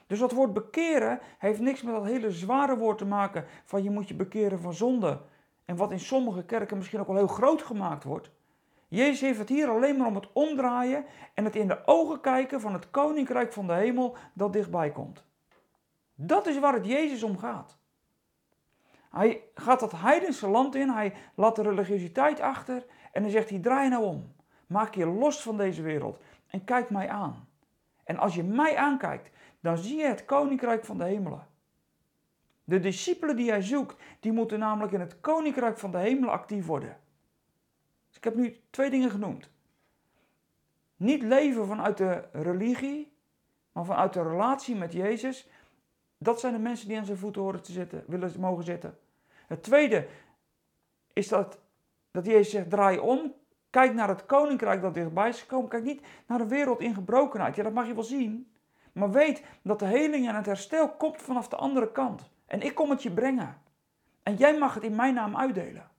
Dus 0.08 0.20
dat 0.20 0.32
woord 0.32 0.54
bekeren 0.54 1.20
heeft 1.38 1.60
niks 1.60 1.82
met 1.82 1.94
dat 1.94 2.06
hele 2.06 2.32
zware 2.32 2.78
woord 2.78 2.98
te 2.98 3.06
maken 3.06 3.46
van 3.66 3.84
je 3.84 3.90
moet 3.90 4.08
je 4.08 4.16
bekeren 4.16 4.60
van 4.60 4.74
zonde. 4.74 5.22
En 5.66 5.76
wat 5.76 5.92
in 5.92 6.00
sommige 6.00 6.44
kerken 6.44 6.78
misschien 6.78 7.00
ook 7.00 7.08
wel 7.08 7.16
heel 7.16 7.28
groot 7.28 7.62
gemaakt 7.62 8.04
wordt. 8.04 8.32
Jezus 8.88 9.22
heeft 9.22 9.40
het 9.40 9.50
hier 9.50 9.70
alleen 9.70 9.98
maar 9.98 10.08
om 10.08 10.16
het 10.16 10.30
omdraaien 10.34 11.06
en 11.34 11.46
het 11.46 11.56
in 11.56 11.68
de 11.68 11.88
ogen 11.88 12.22
kijken 12.22 12.62
van 12.62 12.74
het 12.74 12.90
koninkrijk 12.90 13.54
van 13.54 13.68
de 13.68 13.74
hemel 13.74 14.16
dat 14.34 14.54
dichtbij 14.54 14.92
komt. 14.92 15.24
Dat 16.16 16.48
is 16.48 16.60
waar 16.60 16.74
het 16.74 16.86
Jezus 16.86 17.24
om 17.24 17.38
gaat. 17.38 17.78
Hij 19.16 19.44
gaat 19.54 19.80
dat 19.80 19.92
heidense 19.92 20.48
land 20.48 20.76
in, 20.76 20.90
hij 20.90 21.14
laat 21.36 21.56
de 21.56 21.62
religiositeit 21.62 22.40
achter 22.40 22.86
en 23.12 23.22
dan 23.22 23.32
zegt 23.32 23.50
hij, 23.50 23.60
draai 23.60 23.90
nou 23.90 24.04
om. 24.04 24.34
Maak 24.68 24.96
je 24.96 25.06
los 25.06 25.42
van 25.42 25.58
deze 25.58 25.82
wereld 25.82 26.20
en 26.48 26.64
kijk 26.64 26.90
mij 26.90 27.10
aan. 27.10 27.48
En 28.04 28.18
als 28.18 28.36
je 28.36 28.44
mij 28.44 28.78
aankijkt, 28.78 29.30
dan 29.60 29.78
zie 29.78 29.98
je 29.98 30.06
het 30.06 30.26
koninkrijk 30.26 30.86
van 30.86 30.98
de 30.98 31.04
hemelen. 31.04 31.48
De 32.64 32.80
discipelen 32.80 33.36
die 33.36 33.50
hij 33.50 33.62
zoekt, 33.62 33.96
die 34.20 34.32
moeten 34.32 34.60
namelijk 34.60 34.94
in 34.94 35.00
het 35.00 35.20
koninkrijk 35.20 35.78
van 35.78 35.92
de 35.92 35.98
hemelen 35.98 36.34
actief 36.34 36.66
worden. 36.66 36.98
Dus 38.08 38.18
ik 38.18 38.24
heb 38.24 38.36
nu 38.36 38.60
twee 38.70 38.90
dingen 38.90 39.12
genoemd. 39.12 39.50
Niet 40.96 41.24
leven 41.24 41.68
vanuit 41.68 41.98
de 41.98 42.24
religie, 42.32 43.18
maar 43.72 43.86
vanuit 43.86 44.14
de 44.14 44.24
relatie 44.24 44.76
met 44.76 44.94
Jezus. 44.94 45.50
Dat 46.18 46.40
zijn 46.40 46.54
de 46.54 46.60
mensen 46.60 46.88
die 46.88 46.98
aan 46.98 47.06
zijn 47.06 47.18
voeten 47.18 47.42
horen 47.42 47.62
te 47.62 47.72
zitten, 47.72 48.04
willen 48.08 48.40
mogen 48.40 48.64
zitten. 48.64 48.98
Het 49.48 49.64
tweede 49.64 50.08
is 51.14 51.28
dat, 51.28 51.60
dat 52.12 52.26
Jezus 52.26 52.50
zegt: 52.50 52.70
draai 52.70 52.98
om, 52.98 53.34
kijk 53.70 53.94
naar 53.94 54.08
het 54.08 54.26
koninkrijk 54.26 54.82
dat 54.82 54.94
dichtbij 54.94 55.30
is 55.30 55.42
gekomen. 55.42 55.70
Kijk 55.70 55.84
niet 55.84 56.02
naar 56.28 56.38
de 56.38 56.48
wereld 56.48 56.80
in 56.80 56.94
gebrokenheid. 56.94 57.56
Ja, 57.56 57.64
dat 57.64 57.74
mag 57.74 57.88
je 57.88 57.94
wel 57.94 58.04
zien. 58.04 58.52
Maar 58.92 59.12
weet 59.12 59.44
dat 59.62 59.80
de 59.80 59.86
heling 59.86 60.28
en 60.28 60.36
het 60.36 60.46
herstel 60.46 60.90
komt 60.90 61.22
vanaf 61.22 61.48
de 61.48 61.56
andere 61.56 61.92
kant. 61.92 62.30
En 62.46 62.62
ik 62.62 62.76
kom 62.76 62.90
het 62.90 63.04
je 63.04 63.12
brengen. 63.12 63.62
En 64.24 64.36
jij 64.36 64.58
mag 64.58 64.74
het 64.74 64.84
in 64.84 64.96
mijn 64.96 65.14
naam 65.14 65.38
uitdelen. 65.38 65.90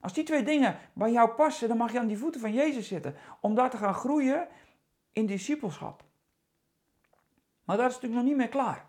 Als 0.00 0.12
die 0.12 0.24
twee 0.24 0.42
dingen 0.42 0.78
bij 0.92 1.12
jou 1.12 1.30
passen, 1.30 1.68
dan 1.68 1.76
mag 1.76 1.92
je 1.92 1.98
aan 1.98 2.06
die 2.06 2.18
voeten 2.18 2.40
van 2.40 2.52
Jezus 2.52 2.88
zitten. 2.88 3.16
Om 3.40 3.54
daar 3.54 3.70
te 3.70 3.76
gaan 3.76 3.94
groeien 3.94 4.48
in 5.12 5.26
discipelschap. 5.26 6.02
Maar 7.64 7.76
daar 7.76 7.86
is 7.86 7.94
natuurlijk 7.94 8.20
nog 8.20 8.30
niet 8.30 8.38
mee 8.38 8.48
klaar. 8.48 8.86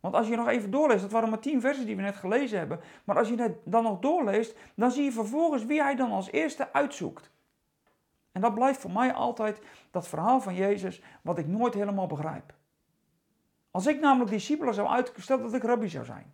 Want 0.00 0.14
als 0.14 0.28
je 0.28 0.36
nog 0.36 0.48
even 0.48 0.70
doorleest, 0.70 1.00
dat 1.00 1.10
waren 1.10 1.28
maar 1.28 1.38
tien 1.38 1.60
versen 1.60 1.86
die 1.86 1.96
we 1.96 2.02
net 2.02 2.16
gelezen 2.16 2.58
hebben. 2.58 2.80
Maar 3.04 3.18
als 3.18 3.28
je 3.28 3.42
het 3.42 3.56
dan 3.64 3.82
nog 3.82 3.98
doorleest, 3.98 4.56
dan 4.74 4.90
zie 4.90 5.04
je 5.04 5.12
vervolgens 5.12 5.64
wie 5.64 5.82
hij 5.82 5.94
dan 5.94 6.10
als 6.10 6.30
eerste 6.30 6.72
uitzoekt. 6.72 7.30
En 8.32 8.40
dat 8.40 8.54
blijft 8.54 8.80
voor 8.80 8.92
mij 8.92 9.12
altijd 9.12 9.60
dat 9.90 10.08
verhaal 10.08 10.40
van 10.40 10.54
Jezus, 10.54 11.02
wat 11.22 11.38
ik 11.38 11.46
nooit 11.46 11.74
helemaal 11.74 12.06
begrijp. 12.06 12.54
Als 13.70 13.86
ik 13.86 14.00
namelijk 14.00 14.30
discipelen 14.30 14.74
zou 14.74 14.88
uitstellen 14.88 15.42
dat 15.42 15.54
ik 15.54 15.62
rabbi 15.62 15.88
zou 15.88 16.04
zijn. 16.04 16.32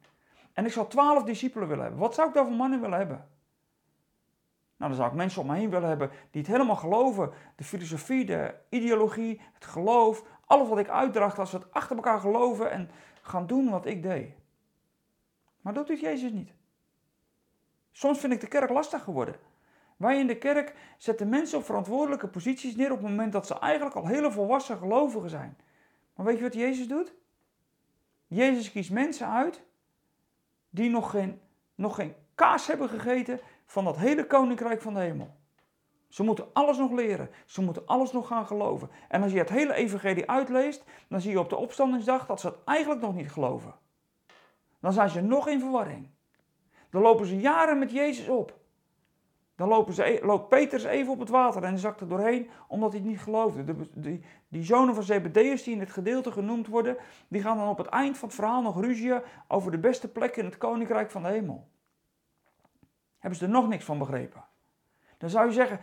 En 0.53 0.65
ik 0.65 0.73
zou 0.73 0.89
twaalf 0.89 1.23
discipelen 1.23 1.69
willen 1.69 1.83
hebben. 1.83 2.01
Wat 2.01 2.15
zou 2.15 2.29
ik 2.29 2.35
dan 2.35 2.47
voor 2.47 2.55
mannen 2.55 2.81
willen 2.81 2.99
hebben? 2.99 3.29
Nou, 4.77 4.91
dan 4.91 4.95
zou 4.95 5.09
ik 5.09 5.17
mensen 5.17 5.41
om 5.41 5.47
me 5.47 5.55
heen 5.55 5.71
willen 5.71 5.89
hebben 5.89 6.11
die 6.31 6.43
het 6.43 6.51
helemaal 6.51 6.77
geloven. 6.77 7.33
De 7.57 7.65
filosofie, 7.65 8.25
de 8.25 8.55
ideologie, 8.69 9.41
het 9.53 9.65
geloof, 9.65 10.25
alles 10.47 10.69
wat 10.69 10.79
ik 10.79 10.89
uitdracht, 10.89 11.39
als 11.39 11.51
we 11.51 11.59
het 11.59 11.73
achter 11.73 11.97
elkaar 11.97 12.21
geloven 12.21 12.71
en 12.71 12.91
gaan 13.23 13.47
doen 13.47 13.71
wat 13.71 13.87
ik 13.87 14.03
deed. 14.03 14.31
Maar 15.61 15.75
dat 15.75 15.87
doet 15.87 16.01
Jezus 16.01 16.31
niet. 16.31 16.53
Soms 17.93 18.19
vind 18.19 18.33
ik 18.33 18.41
de 18.41 18.49
kerk 18.49 18.71
lastig 18.71 19.03
geworden. 19.03 19.37
Wij 19.97 20.19
in 20.19 20.27
de 20.27 20.39
kerk 20.39 20.75
zetten 20.99 21.29
mensen 21.29 21.59
op 21.59 21.65
verantwoordelijke 21.65 22.29
posities 22.29 22.77
neer 22.77 22.93
op 22.93 22.99
het 22.99 23.09
moment 23.09 23.33
dat 23.33 23.47
ze 23.47 23.59
eigenlijk 23.59 23.97
al 23.97 24.07
hele 24.07 24.33
volwassen 24.33 24.79
gelovigen 24.79 25.31
zijn. 25.31 25.57
Maar 26.15 26.27
weet 26.27 26.37
je 26.37 26.43
wat 26.43 26.55
Jezus 26.55 26.89
doet? 26.89 27.15
Jezus 28.27 28.71
kiest 28.71 28.91
mensen 28.91 29.29
uit 29.29 29.63
die 30.71 30.91
nog 30.91 31.11
geen, 31.11 31.41
nog 31.75 31.95
geen 31.95 32.15
kaas 32.35 32.67
hebben 32.67 32.89
gegeten 32.89 33.41
van 33.67 33.85
dat 33.85 33.97
hele 33.97 34.27
koninkrijk 34.27 34.83
van 34.83 34.95
de 34.95 35.01
hemel. 35.01 35.37
Ze 36.15 36.23
moeten 36.23 36.47
alles 36.53 36.79
nog 36.79 36.91
leren. 36.91 37.31
Ze 37.47 37.63
moeten 37.63 37.87
alles 37.87 38.13
nog 38.13 38.27
gaan 38.27 38.47
geloven. 38.47 38.91
En 39.09 39.23
als 39.23 39.33
je 39.33 39.39
het 39.39 39.49
hele 39.49 39.75
evangelie 39.75 40.31
uitleest, 40.31 40.85
dan 41.09 41.21
zie 41.21 41.31
je 41.31 41.39
op 41.39 41.49
de 41.49 41.57
opstandingsdag 41.57 42.27
dat 42.27 42.41
ze 42.41 42.47
het 42.47 42.57
eigenlijk 42.65 43.01
nog 43.01 43.15
niet 43.15 43.33
geloven. 43.33 43.75
Dan 44.81 44.93
zijn 44.93 45.11
ze 45.11 45.21
nog 45.21 45.49
in 45.49 45.61
verwarring. 45.61 46.09
Dan 46.91 47.03
lopen 47.03 47.27
ze 47.27 47.41
jaren 47.41 47.79
met 47.79 47.91
Jezus 47.91 48.29
op. 48.29 48.59
Dan 49.57 49.69
lopen 49.69 49.95
ze, 49.95 50.05
e- 50.05 50.25
loopt 50.27 50.49
Petrus 50.49 50.85
even 50.85 51.13
op 51.13 51.19
het 51.19 51.29
water 51.29 51.63
en 51.63 51.79
zakt 51.79 52.01
er 52.01 52.09
doorheen 52.09 52.51
omdat 52.69 52.93
hij 52.93 53.01
het 53.01 53.09
niet 53.09 53.21
geloofde. 53.21 53.65
De, 53.65 53.89
die, 53.95 54.25
die 54.49 54.65
zonen 54.65 54.95
van 54.95 55.05
Zebedeus 55.05 55.63
die 55.63 55.75
in 55.75 55.81
het 55.81 55.93
gedeelte 55.93 56.33
genoemd 56.33 56.67
worden, 56.67 56.97
die 57.29 57.43
gaan 57.43 57.57
dan 57.57 57.69
op 57.69 57.79
het 57.79 57.87
eind 57.87 58.19
van 58.19 58.29
het 58.29 58.37
verhaal 58.37 58.63
nog 58.63 58.81
ruzien 58.81 59.23
over 59.49 59.71
de 59.71 59.79
beste 59.79 60.09
plek 60.09 60.37
in 60.37 60.45
het 60.45 60.59
koninkrijk 60.59 61.11
van 61.11 61.23
de 61.23 61.29
hemel. 61.29 61.69
Hebben 63.19 63.39
ze 63.39 63.45
er 63.45 63.51
nog 63.51 63.69
niks 63.69 63.85
van 63.85 63.99
begrepen? 63.99 64.45
Dan 65.19 65.31
zou 65.31 65.47
je 65.47 65.53
zeggen, 65.53 65.81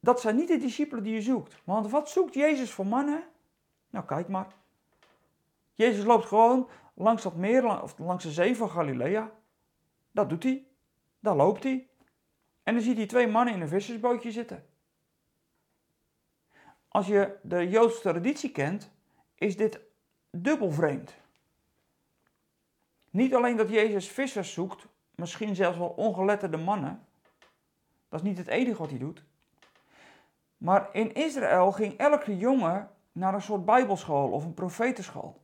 dat 0.00 0.20
zijn 0.20 0.36
niet 0.36 0.48
de 0.48 0.58
discipelen 0.58 1.02
die 1.04 1.14
je 1.14 1.22
zoekt. 1.22 1.56
Want 1.64 1.90
wat 1.90 2.10
zoekt 2.10 2.34
Jezus 2.34 2.70
voor 2.70 2.86
mannen? 2.86 3.24
Nou, 3.90 4.04
kijk 4.04 4.28
maar. 4.28 4.46
Jezus 5.74 6.04
loopt 6.04 6.26
gewoon 6.26 6.68
langs 6.94 7.22
dat 7.22 7.36
meer, 7.36 7.82
of 7.82 7.98
langs 7.98 8.24
de 8.24 8.30
zee 8.30 8.56
van 8.56 8.70
Galilea. 8.70 9.30
Dat 10.10 10.28
doet 10.28 10.42
hij. 10.42 10.66
Daar 11.20 11.36
loopt 11.36 11.62
hij. 11.62 11.88
En 12.62 12.74
dan 12.74 12.82
ziet 12.82 12.96
hij 12.96 13.06
twee 13.06 13.26
mannen 13.26 13.54
in 13.54 13.60
een 13.60 13.68
vissersbootje 13.68 14.30
zitten. 14.30 14.66
Als 16.88 17.06
je 17.06 17.38
de 17.42 17.68
Joodse 17.68 18.00
traditie 18.00 18.50
kent, 18.50 18.90
is 19.34 19.56
dit 19.56 19.80
dubbel 20.30 20.70
vreemd. 20.70 21.14
Niet 23.10 23.34
alleen 23.34 23.56
dat 23.56 23.68
Jezus 23.68 24.08
vissers 24.08 24.52
zoekt, 24.52 24.86
misschien 25.14 25.54
zelfs 25.54 25.78
wel 25.78 25.88
ongeletterde 25.88 26.56
mannen. 26.56 27.06
Dat 28.08 28.20
is 28.20 28.26
niet 28.26 28.38
het 28.38 28.46
enige 28.46 28.78
wat 28.78 28.90
hij 28.90 28.98
doet. 28.98 29.24
Maar 30.58 30.88
in 30.92 31.14
Israël 31.14 31.72
ging 31.72 31.96
elke 31.96 32.36
jongen 32.36 32.90
naar 33.12 33.34
een 33.34 33.42
soort 33.42 33.64
bijbelschool 33.64 34.30
of 34.30 34.44
een 34.44 34.54
profetenschool. 34.54 35.40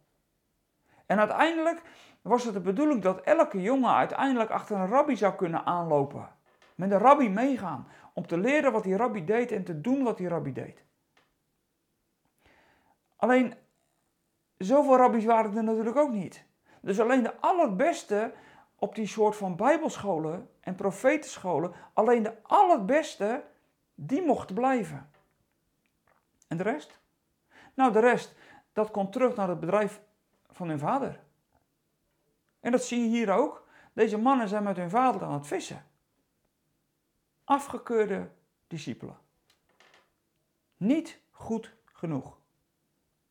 En 1.07 1.19
uiteindelijk 1.19 1.83
was 2.23 2.45
het 2.45 2.55
de 2.55 2.61
bedoeling 2.61 3.03
dat 3.03 3.21
elke 3.21 3.63
jongen 3.63 3.95
uiteindelijk 3.95 4.51
achter 4.51 4.77
een 4.77 4.89
rabbi 4.89 5.17
zou 5.17 5.35
kunnen 5.35 5.65
aanlopen. 5.65 6.29
Met 6.75 6.91
een 6.91 6.99
rabbi 6.99 7.29
meegaan. 7.29 7.89
Om 8.13 8.27
te 8.27 8.39
leren 8.39 8.73
wat 8.73 8.83
die 8.83 8.97
rabbi 8.97 9.25
deed 9.25 9.53
en 9.53 9.65
te 9.65 9.81
doen 9.81 10.03
wat 10.03 10.17
die 10.17 10.29
rabbi 10.29 10.53
deed. 10.53 10.85
Alleen, 13.17 13.55
zoveel 14.57 14.97
rabbies 14.97 15.25
waren 15.25 15.57
er 15.57 15.65
natuurlijk 15.65 15.97
ook 15.97 16.13
niet. 16.13 16.45
Dus 16.81 17.01
alleen 17.01 17.23
de 17.23 17.41
allerbeste 17.41 18.33
op 18.79 18.95
die 18.95 19.07
soort 19.07 19.37
van 19.37 19.57
bijbelscholen 19.57 20.51
en 20.61 20.75
profetenscholen, 20.75 21.73
alleen 21.93 22.23
de 22.23 22.43
allerbeste 22.43 23.45
die 23.95 24.23
mocht 24.23 24.55
blijven. 24.55 25.11
En 26.49 26.57
de 26.57 26.63
rest? 26.63 26.99
Nou, 27.75 27.93
de 27.93 28.01
rest, 28.01 28.35
dat 28.73 28.91
komt 28.91 29.13
terug 29.13 29.37
naar 29.37 29.49
het 29.49 29.61
bedrijf 29.61 30.01
van 30.51 30.69
hun 30.69 30.79
vader. 30.79 31.21
En 32.61 32.73
dat 32.73 32.85
zie 32.85 33.01
je 33.01 33.09
hier 33.09 33.31
ook. 33.31 33.67
Deze 33.93 34.19
mannen 34.19 34.49
zijn 34.49 34.63
met 34.63 34.77
hun 34.77 34.91
vader 34.91 35.23
aan 35.23 35.33
het 35.33 35.47
vissen. 35.47 35.87
Afgekeurde 37.45 38.31
discipelen. 38.67 39.19
Niet 40.77 41.21
goed 41.31 41.75
genoeg. 41.85 42.39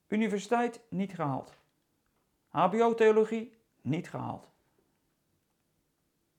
Universiteit 0.07 0.81
niet 0.89 1.13
gehaald. 1.13 1.53
HBO-theologie 2.47 3.57
niet 3.81 4.09
gehaald. 4.09 4.49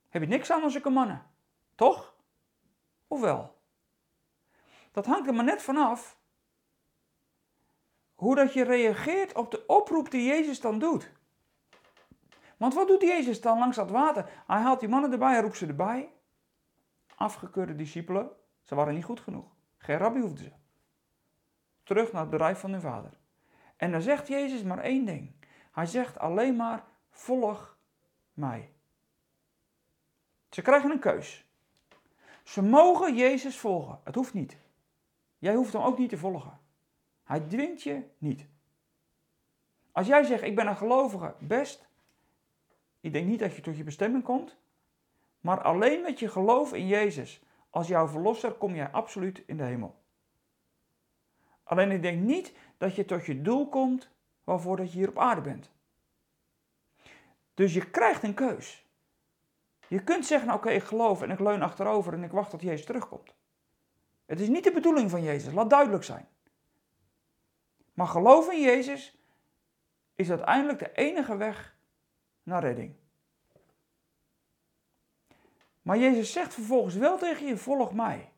Heb 0.08 0.22
je 0.22 0.28
niks 0.28 0.50
aan 0.50 0.70
zulke 0.70 0.90
mannen? 0.90 1.26
Toch? 1.74 2.14
Of 3.06 3.20
wel? 3.20 3.53
Dat 4.94 5.06
hangt 5.06 5.26
er 5.26 5.34
maar 5.34 5.44
net 5.44 5.62
vanaf 5.62 6.18
hoe 8.14 8.34
dat 8.34 8.52
je 8.52 8.64
reageert 8.64 9.34
op 9.34 9.50
de 9.50 9.66
oproep 9.66 10.10
die 10.10 10.26
Jezus 10.26 10.60
dan 10.60 10.78
doet. 10.78 11.12
Want 12.56 12.74
wat 12.74 12.88
doet 12.88 13.02
Jezus 13.02 13.40
dan 13.40 13.58
langs 13.58 13.76
dat 13.76 13.90
water? 13.90 14.42
Hij 14.46 14.60
haalt 14.60 14.80
die 14.80 14.88
mannen 14.88 15.12
erbij, 15.12 15.32
hij 15.32 15.40
roept 15.40 15.56
ze 15.56 15.66
erbij. 15.66 16.12
Afgekeurde 17.14 17.74
discipelen, 17.74 18.30
ze 18.62 18.74
waren 18.74 18.94
niet 18.94 19.04
goed 19.04 19.20
genoeg. 19.20 19.46
Geen 19.76 19.96
rabbi 19.96 20.20
hoefden 20.20 20.44
ze. 20.44 20.52
Terug 21.82 22.12
naar 22.12 22.20
het 22.20 22.30
bedrijf 22.30 22.58
van 22.58 22.70
hun 22.70 22.80
vader. 22.80 23.18
En 23.76 23.92
dan 23.92 24.02
zegt 24.02 24.28
Jezus 24.28 24.62
maar 24.62 24.78
één 24.78 25.04
ding. 25.04 25.34
Hij 25.72 25.86
zegt 25.86 26.18
alleen 26.18 26.56
maar, 26.56 26.84
volg 27.10 27.76
mij. 28.32 28.72
Ze 30.50 30.62
krijgen 30.62 30.90
een 30.90 30.98
keus. 30.98 31.44
Ze 32.42 32.62
mogen 32.62 33.14
Jezus 33.14 33.58
volgen. 33.58 34.00
Het 34.04 34.14
hoeft 34.14 34.34
niet. 34.34 34.62
Jij 35.44 35.54
hoeft 35.54 35.72
hem 35.72 35.82
ook 35.82 35.98
niet 35.98 36.08
te 36.08 36.16
volgen. 36.16 36.60
Hij 37.24 37.40
dwingt 37.40 37.82
je 37.82 38.02
niet. 38.18 38.46
Als 39.92 40.06
jij 40.06 40.22
zegt, 40.22 40.42
ik 40.42 40.54
ben 40.54 40.66
een 40.66 40.76
gelovige, 40.76 41.34
best. 41.40 41.88
Ik 43.00 43.12
denk 43.12 43.26
niet 43.26 43.38
dat 43.38 43.56
je 43.56 43.62
tot 43.62 43.76
je 43.76 43.84
bestemming 43.84 44.24
komt. 44.24 44.56
Maar 45.40 45.62
alleen 45.62 46.02
met 46.02 46.18
je 46.18 46.28
geloof 46.28 46.72
in 46.72 46.86
Jezus 46.86 47.42
als 47.70 47.88
jouw 47.88 48.08
verlosser 48.08 48.52
kom 48.52 48.74
jij 48.74 48.90
absoluut 48.90 49.42
in 49.46 49.56
de 49.56 49.62
hemel. 49.62 50.02
Alleen 51.62 51.90
ik 51.90 52.02
denk 52.02 52.22
niet 52.22 52.52
dat 52.78 52.94
je 52.94 53.04
tot 53.04 53.26
je 53.26 53.42
doel 53.42 53.68
komt 53.68 54.10
waarvoor 54.44 54.76
dat 54.76 54.92
je 54.92 54.98
hier 54.98 55.08
op 55.08 55.18
aarde 55.18 55.40
bent. 55.40 55.70
Dus 57.54 57.74
je 57.74 57.90
krijgt 57.90 58.22
een 58.22 58.34
keus. 58.34 58.86
Je 59.88 60.04
kunt 60.04 60.26
zeggen, 60.26 60.52
oké, 60.52 60.70
ik 60.70 60.84
geloof 60.84 61.22
en 61.22 61.30
ik 61.30 61.40
leun 61.40 61.62
achterover 61.62 62.12
en 62.12 62.22
ik 62.22 62.32
wacht 62.32 62.50
tot 62.50 62.62
Jezus 62.62 62.86
terugkomt. 62.86 63.34
Het 64.26 64.40
is 64.40 64.48
niet 64.48 64.64
de 64.64 64.72
bedoeling 64.72 65.10
van 65.10 65.22
Jezus, 65.22 65.52
laat 65.52 65.70
duidelijk 65.70 66.04
zijn. 66.04 66.28
Maar 67.92 68.06
geloof 68.06 68.50
in 68.50 68.60
Jezus 68.60 69.18
is 70.14 70.30
uiteindelijk 70.30 70.78
de 70.78 70.92
enige 70.92 71.36
weg 71.36 71.76
naar 72.42 72.62
redding. 72.62 72.94
Maar 75.82 75.98
Jezus 75.98 76.32
zegt 76.32 76.54
vervolgens 76.54 76.94
wel 76.94 77.18
tegen 77.18 77.46
je, 77.46 77.56
volg 77.56 77.92
mij. 77.92 78.32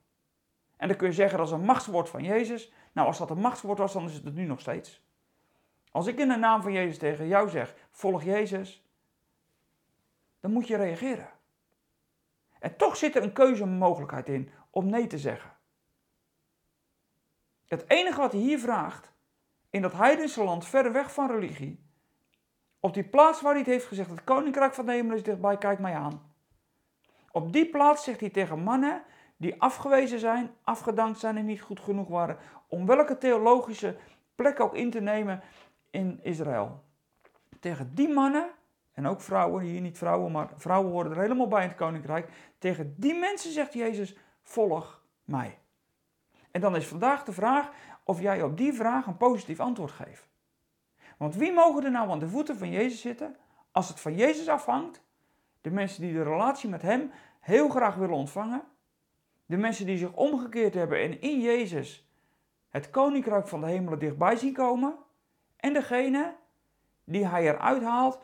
En 0.77 0.89
dan 0.89 0.97
kun 0.97 1.07
je 1.07 1.15
zeggen, 1.15 1.39
dat 1.39 1.47
is 1.47 1.53
een 1.53 1.65
machtswoord 1.65 2.09
van 2.09 2.23
Jezus. 2.23 2.73
Nou, 2.93 3.07
als 3.07 3.19
dat 3.19 3.31
een 3.31 3.39
machtswoord 3.39 3.79
was, 3.79 3.93
dan 3.93 4.05
is 4.05 4.15
het 4.15 4.25
het 4.25 4.35
nu 4.35 4.45
nog 4.45 4.61
steeds. 4.61 5.05
Als 5.91 6.07
ik 6.07 6.19
in 6.19 6.29
de 6.29 6.37
naam 6.37 6.63
van 6.63 6.73
Jezus 6.73 6.99
tegen 6.99 7.27
jou 7.27 7.49
zeg, 7.49 7.75
volg 7.91 8.23
Jezus, 8.23 8.87
dan 10.41 10.53
moet 10.53 10.67
je 10.67 10.77
reageren. 10.77 11.31
En 12.59 12.77
toch 12.77 12.97
zit 12.97 13.17
er 13.17 13.23
een 13.23 13.33
keuzemogelijkheid 13.33 14.29
in 14.29 14.51
om 14.71 14.87
nee 14.87 15.07
te 15.07 15.19
zeggen. 15.19 15.56
Het 17.67 17.85
enige 17.89 18.21
wat 18.21 18.33
hij 18.33 18.41
hier 18.41 18.59
vraagt, 18.59 19.13
in 19.71 19.83
dat 19.83 19.93
heidense 19.93 20.45
land, 20.45 20.67
verder 20.67 20.93
weg 20.93 21.13
van 21.13 21.31
religie, 21.31 21.85
op 22.81 22.95
die 22.95 23.05
plaats 23.05 23.41
waar 23.41 23.51
hij 23.51 23.61
het 23.61 23.71
heeft 23.71 23.87
gezegd, 23.87 24.11
het 24.11 24.25
koninkrijk 24.25 24.75
van 24.75 24.87
de 24.87 24.93
hemel 24.93 25.17
is 25.17 25.23
dichtbij, 25.23 25.59
kijk 25.59 25.79
mij 25.79 25.95
aan. 25.95 26.35
Op 27.31 27.53
die 27.53 27.71
plaats 27.71 28.05
zegt 28.05 28.21
hij 28.21 28.31
tegen 28.31 28.63
mannen 28.63 29.03
die 29.37 29.61
afgewezen 29.61 30.19
zijn, 30.19 30.51
afgedankt 30.63 31.19
zijn 31.19 31.37
en 31.37 31.45
niet 31.45 31.61
goed 31.61 31.81
genoeg 31.81 32.09
waren, 32.09 32.39
om 32.69 32.87
welke 32.87 33.19
theologische 33.19 33.97
plek 34.35 34.61
ook 34.61 34.75
in 34.75 34.91
te 34.91 35.01
nemen 35.01 35.43
in 35.91 36.21
Israël. 36.23 36.85
Tegen 37.61 37.95
die 37.95 38.09
mannen, 38.09 38.51
en 38.93 39.07
ook 39.07 39.21
vrouwen, 39.21 39.63
hier 39.63 39.81
niet 39.81 39.99
vrouwen, 39.99 40.33
maar 40.33 40.49
vrouwen 40.57 40.93
horen 40.93 41.11
er 41.11 41.21
helemaal 41.21 41.49
bij 41.49 41.63
in 41.63 41.69
het 41.69 41.77
koninkrijk, 41.77 42.29
tegen 42.59 42.95
die 42.99 43.15
mensen 43.15 43.53
zegt 43.53 43.73
Jezus, 43.73 44.17
volg 44.43 45.03
mij. 45.25 45.59
En 46.57 46.63
dan 46.63 46.77
is 46.77 46.87
vandaag 46.87 47.25
de 47.25 47.33
vraag 47.33 47.71
of 48.05 48.21
jij 48.21 48.43
op 48.43 48.57
die 48.57 48.73
vraag 48.73 49.07
een 49.07 49.17
positief 49.17 49.61
antwoord 49.61 49.91
geeft. 49.91 50.29
Want 51.19 51.35
wie 51.35 51.53
mogen 51.53 51.85
er 51.85 51.91
nou 51.91 52.11
aan 52.11 52.19
de 52.19 52.29
voeten 52.29 52.59
van 52.59 52.71
Jezus 52.71 53.01
zitten 53.01 53.37
als 53.71 53.89
het 53.89 54.01
van 54.01 54.15
Jezus 54.15 54.49
afhangt? 54.49 55.03
De 55.61 55.71
mensen 55.71 56.03
die 56.03 56.13
de 56.13 56.23
relatie 56.23 56.69
met 56.69 56.83
Hem 56.83 57.11
heel 57.41 57.69
graag 57.69 57.95
willen 57.95 58.15
ontvangen. 58.15 58.63
De 59.47 59.57
mensen 59.57 59.87
die 59.87 59.99
zich 59.99 60.13
omgekeerd 60.13 60.75
hebben 60.75 61.01
en 61.01 61.21
in 61.21 61.41
Jezus 61.41 62.09
het 62.69 62.91
koninkrijk 62.91 63.49
van 63.49 63.61
de 63.61 63.67
hemelen 63.67 63.99
dichtbij 63.99 64.37
zien 64.37 64.53
komen. 64.53 64.97
En 65.57 65.73
degene 65.73 66.35
die 67.05 67.27
Hij 67.27 67.43
eruit 67.43 67.83
haalt, 67.83 68.21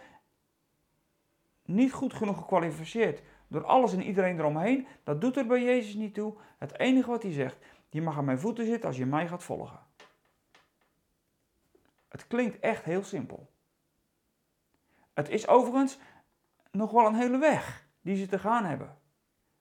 niet 1.65 1.93
goed 1.93 2.15
genoeg 2.15 2.39
gekwalificeerd 2.39 3.23
door 3.49 3.65
alles 3.65 3.93
en 3.93 4.03
iedereen 4.03 4.39
eromheen. 4.39 4.87
Dat 5.05 5.21
doet 5.21 5.37
er 5.37 5.47
bij 5.47 5.63
Jezus 5.63 5.95
niet 5.95 6.15
toe. 6.15 6.35
Het 6.59 6.79
enige 6.79 7.11
wat 7.11 7.23
Hij 7.23 7.33
zegt, 7.33 7.57
je 7.93 8.03
mag 8.03 8.17
aan 8.17 8.25
mijn 8.25 8.39
voeten 8.39 8.67
zitten 8.67 8.89
als 8.89 8.97
je 8.97 9.07
mij 9.07 9.29
gaat 9.29 9.43
volgen. 9.43 9.79
Het 12.09 12.27
klinkt 12.27 12.59
echt 12.59 12.85
heel 12.85 13.03
simpel. 13.03 13.51
Het 15.15 15.29
is 15.29 15.49
overigens 15.49 15.99
nog 16.71 16.91
wel 16.91 17.07
een 17.07 17.15
hele 17.15 17.39
weg 17.39 17.87
die 18.01 18.17
ze 18.17 18.27
te 18.27 18.39
gaan 18.39 18.65
hebben. 18.65 18.97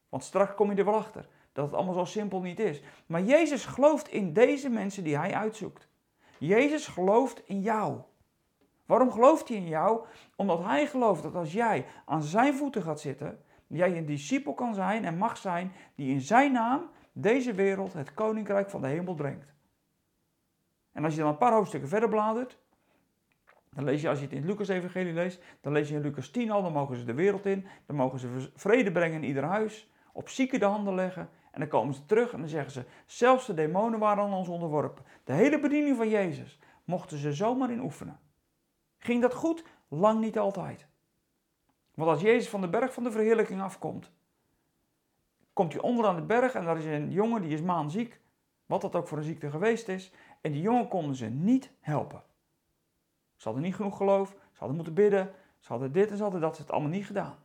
Want 0.10 0.24
straks 0.24 0.56
kom 0.56 0.72
je 0.72 0.78
er 0.78 0.86
wel 0.86 0.96
achter 0.96 1.28
dat 1.52 1.66
het 1.66 1.74
allemaal 1.74 1.94
zo 1.94 2.06
simpel 2.06 2.42
niet 2.42 2.60
is. 2.60 2.82
Maar 3.06 3.22
Jezus 3.22 3.66
gelooft 3.66 4.08
in 4.08 4.34
deze 4.34 4.70
mensen 4.70 5.04
die 5.04 5.18
hij 5.18 5.34
uitzoekt. 5.34 5.88
Jezus 6.38 6.88
gelooft 6.88 7.48
in 7.48 7.62
jou. 7.62 8.02
Waarom 8.86 9.12
gelooft 9.12 9.48
hij 9.48 9.58
in 9.58 9.68
jou? 9.68 10.06
Omdat 10.36 10.64
hij 10.64 10.88
gelooft 10.88 11.24
dat 11.24 11.36
als 11.36 11.54
jij 11.54 11.86
aan 12.06 12.24
zijn 12.24 12.54
voeten 12.54 12.82
gaat 12.82 13.00
zitten, 13.00 13.44
jij 13.68 13.98
een 13.98 14.06
discipel 14.06 14.54
kan 14.54 14.74
zijn 14.74 15.06
en 15.06 15.18
mag 15.18 15.38
zijn 15.38 15.74
die 15.96 16.14
in 16.14 16.22
zijn 16.22 16.52
naam 16.52 16.90
deze 17.12 17.54
wereld 17.54 17.94
het 17.94 18.14
koninkrijk 18.14 18.70
van 18.70 18.82
de 18.82 18.88
hemel 18.88 19.14
brengt. 19.14 19.54
En 20.92 21.04
als 21.04 21.14
je 21.14 21.20
dan 21.20 21.30
een 21.30 21.38
paar 21.38 21.54
hoofdstukken 21.54 21.90
verder 21.90 22.10
bladert, 22.10 22.58
dan 23.70 23.84
lees 23.84 24.02
je, 24.02 24.10
als 24.10 24.18
je 24.18 24.24
het 24.24 24.34
in 24.34 24.42
het 24.42 24.50
Lucas-evangelie 24.50 25.14
leest, 25.14 25.44
dan 25.62 25.74
lees 25.74 25.90
je 25.90 25.96
in 25.96 26.02
Lucas 26.02 26.30
10 26.30 26.52
al, 26.52 26.62
dan 26.62 26.72
mogen 26.72 26.96
ze 26.96 27.06
de 27.06 27.14
wereld 27.14 27.46
in, 27.46 27.68
dan 27.86 27.96
mogen 27.96 28.20
ze 28.20 28.52
vrede 28.56 28.92
brengen 28.92 29.22
in 29.22 29.28
ieder 29.28 29.44
huis, 29.44 29.90
op 30.14 30.30
zieken 30.30 30.60
de 30.60 30.66
handen 30.66 30.96
leggen, 30.96 31.30
en 31.52 31.60
dan 31.60 31.70
komen 31.70 31.94
ze 31.94 32.06
terug 32.06 32.34
en 32.34 32.40
dan 32.40 32.50
zeggen 32.50 32.72
ze, 32.72 32.86
zelfs 33.06 33.46
de 33.46 33.54
demonen 33.54 34.00
waren 34.00 34.24
aan 34.24 34.34
ons 34.34 34.48
onderworpen. 34.48 35.06
De 35.24 35.34
hele 35.34 35.60
bediening 35.60 35.98
van 35.98 36.10
Jezus 36.10 36.60
mochten 36.84 37.18
ze 37.18 37.34
zomaar 37.34 37.72
in 37.72 37.80
oefenen. 37.80 38.20
Ging 38.98 39.22
dat 39.22 39.34
goed? 39.34 39.64
Lang 39.88 40.20
niet 40.20 40.38
altijd. 40.38 40.88
Want 41.96 42.10
als 42.10 42.22
Jezus 42.22 42.50
van 42.50 42.62
de 42.62 42.70
berg 42.70 42.94
van 42.94 43.04
de 43.04 43.12
verheerlijking 43.12 43.62
afkomt, 43.62 44.12
komt 45.62 45.74
hij 45.74 45.82
onderaan 45.82 46.16
de 46.16 46.22
berg 46.22 46.54
en 46.54 46.66
daar 46.66 46.78
is 46.78 46.86
een 46.86 47.12
jongen 47.12 47.42
die 47.42 47.52
is 47.52 47.62
maanziek, 47.62 48.20
wat 48.66 48.82
dat 48.82 48.96
ook 48.96 49.08
voor 49.08 49.18
een 49.18 49.24
ziekte 49.24 49.50
geweest 49.50 49.88
is, 49.88 50.12
en 50.42 50.52
die 50.52 50.62
jongen 50.62 50.88
konden 50.88 51.16
ze 51.16 51.26
niet 51.26 51.72
helpen. 51.80 52.24
Ze 53.36 53.44
hadden 53.44 53.64
niet 53.64 53.76
genoeg 53.76 53.98
geloof, 53.98 54.30
ze 54.30 54.58
hadden 54.58 54.76
moeten 54.76 54.94
bidden, 54.94 55.34
ze 55.60 55.68
hadden 55.68 55.92
dit 55.92 56.10
en 56.10 56.18
ze 56.18 56.24
hadden 56.24 56.42
dat, 56.42 56.56
ze 56.56 56.62
het 56.62 56.72
allemaal 56.72 56.90
niet 56.90 57.06
gedaan. 57.06 57.36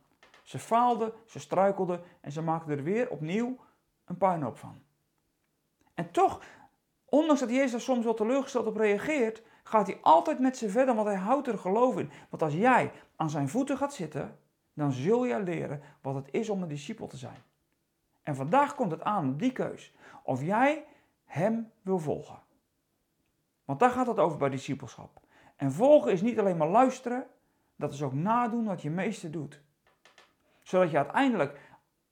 Ze 0.43 0.59
faalden, 0.59 1.13
ze 1.25 1.39
struikelden 1.39 2.01
en 2.21 2.31
ze 2.31 2.41
maakten 2.41 2.77
er 2.77 2.83
weer 2.83 3.09
opnieuw 3.09 3.57
een 4.05 4.17
puinhoop 4.17 4.57
van. 4.57 4.81
En 5.93 6.11
toch, 6.11 6.41
ondanks 7.05 7.39
dat 7.39 7.49
Jezus 7.49 7.83
soms 7.83 8.03
wel 8.03 8.13
teleurgesteld 8.13 8.65
op 8.65 8.75
reageert, 8.75 9.41
gaat 9.63 9.87
hij 9.87 9.99
altijd 10.01 10.39
met 10.39 10.57
ze 10.57 10.69
verder, 10.69 10.95
want 10.95 11.07
hij 11.07 11.17
houdt 11.17 11.47
er 11.47 11.57
geloof 11.57 11.97
in. 11.97 12.11
Want 12.29 12.43
als 12.43 12.53
jij 12.53 12.91
aan 13.15 13.29
zijn 13.29 13.49
voeten 13.49 13.77
gaat 13.77 13.93
zitten, 13.93 14.37
dan 14.73 14.91
zul 14.91 15.25
je 15.25 15.43
leren 15.43 15.81
wat 16.01 16.15
het 16.15 16.27
is 16.31 16.49
om 16.49 16.61
een 16.61 16.67
discipel 16.67 17.07
te 17.07 17.17
zijn. 17.17 17.45
En 18.27 18.35
vandaag 18.35 18.75
komt 18.75 18.91
het 18.91 19.03
aan 19.03 19.29
op 19.29 19.39
die 19.39 19.51
keus. 19.51 19.93
Of 20.23 20.41
jij 20.41 20.85
hem 21.25 21.71
wil 21.81 21.99
volgen. 21.99 22.39
Want 23.65 23.79
daar 23.79 23.89
gaat 23.89 24.07
het 24.07 24.19
over 24.19 24.37
bij 24.37 24.49
discipelschap. 24.49 25.19
En 25.55 25.71
volgen 25.71 26.11
is 26.11 26.21
niet 26.21 26.39
alleen 26.39 26.57
maar 26.57 26.67
luisteren, 26.67 27.27
dat 27.75 27.93
is 27.93 28.03
ook 28.03 28.13
nadoen 28.13 28.65
wat 28.65 28.81
je 28.81 28.89
meester 28.89 29.31
doet. 29.31 29.61
Zodat 30.61 30.91
je 30.91 30.97
uiteindelijk, 30.97 31.59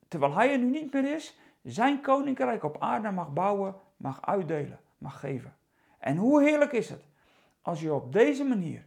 terwijl 0.08 0.34
hij 0.34 0.52
er 0.52 0.58
nu 0.58 0.70
niet 0.70 0.94
meer 0.94 1.16
is, 1.16 1.40
zijn 1.62 2.02
koninkrijk 2.02 2.64
op 2.64 2.82
aarde 2.82 3.12
mag 3.12 3.34
bouwen, 3.34 3.76
mag 3.98 4.26
uitdelen, 4.26 4.80
mag 4.98 5.20
geven. 5.20 5.56
En 6.00 6.18
hoe 6.18 6.44
heerlijk 6.44 6.72
is 6.72 6.90
het 6.90 7.04
als 7.62 7.82
je 7.82 7.94
op 7.94 8.12
deze 8.12 8.44
manier 8.44 8.86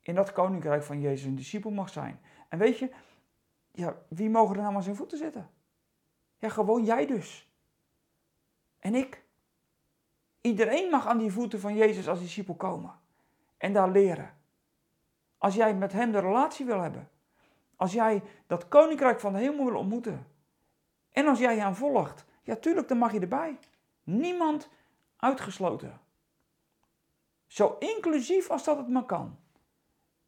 in 0.00 0.14
dat 0.14 0.32
koninkrijk 0.32 0.82
van 0.82 1.00
Jezus 1.00 1.26
een 1.26 1.36
discipel 1.36 1.70
mag 1.70 1.88
zijn. 1.88 2.20
En 2.48 2.58
weet 2.58 2.78
je, 2.78 2.90
ja, 3.72 3.96
wie 4.08 4.30
mogen 4.30 4.56
er 4.56 4.62
nou 4.62 4.74
aan 4.74 4.82
zijn 4.82 4.96
voeten 4.96 5.18
zitten? 5.18 5.58
Ja, 6.40 6.48
gewoon 6.48 6.84
jij 6.84 7.06
dus. 7.06 7.48
En 8.78 8.94
ik. 8.94 9.24
Iedereen 10.40 10.90
mag 10.90 11.06
aan 11.06 11.18
die 11.18 11.32
voeten 11.32 11.60
van 11.60 11.74
Jezus 11.74 12.08
als 12.08 12.20
discipel 12.20 12.54
komen 12.54 12.98
en 13.56 13.72
daar 13.72 13.90
leren. 13.90 14.38
Als 15.38 15.54
jij 15.54 15.74
met 15.74 15.92
hem 15.92 16.12
de 16.12 16.18
relatie 16.18 16.66
wil 16.66 16.80
hebben. 16.80 17.10
Als 17.76 17.92
jij 17.92 18.22
dat 18.46 18.68
koninkrijk 18.68 19.20
van 19.20 19.32
de 19.32 19.38
hemel 19.38 19.64
wil 19.64 19.76
ontmoeten. 19.76 20.26
En 21.12 21.26
als 21.26 21.38
jij 21.38 21.58
hem 21.58 21.74
volgt, 21.74 22.24
ja 22.42 22.56
tuurlijk, 22.56 22.88
dan 22.88 22.98
mag 22.98 23.12
je 23.12 23.20
erbij. 23.20 23.58
Niemand 24.02 24.68
uitgesloten. 25.16 26.00
Zo 27.46 27.76
inclusief 27.78 28.50
als 28.50 28.64
dat 28.64 28.76
het 28.76 28.88
maar 28.88 29.04
kan. 29.04 29.38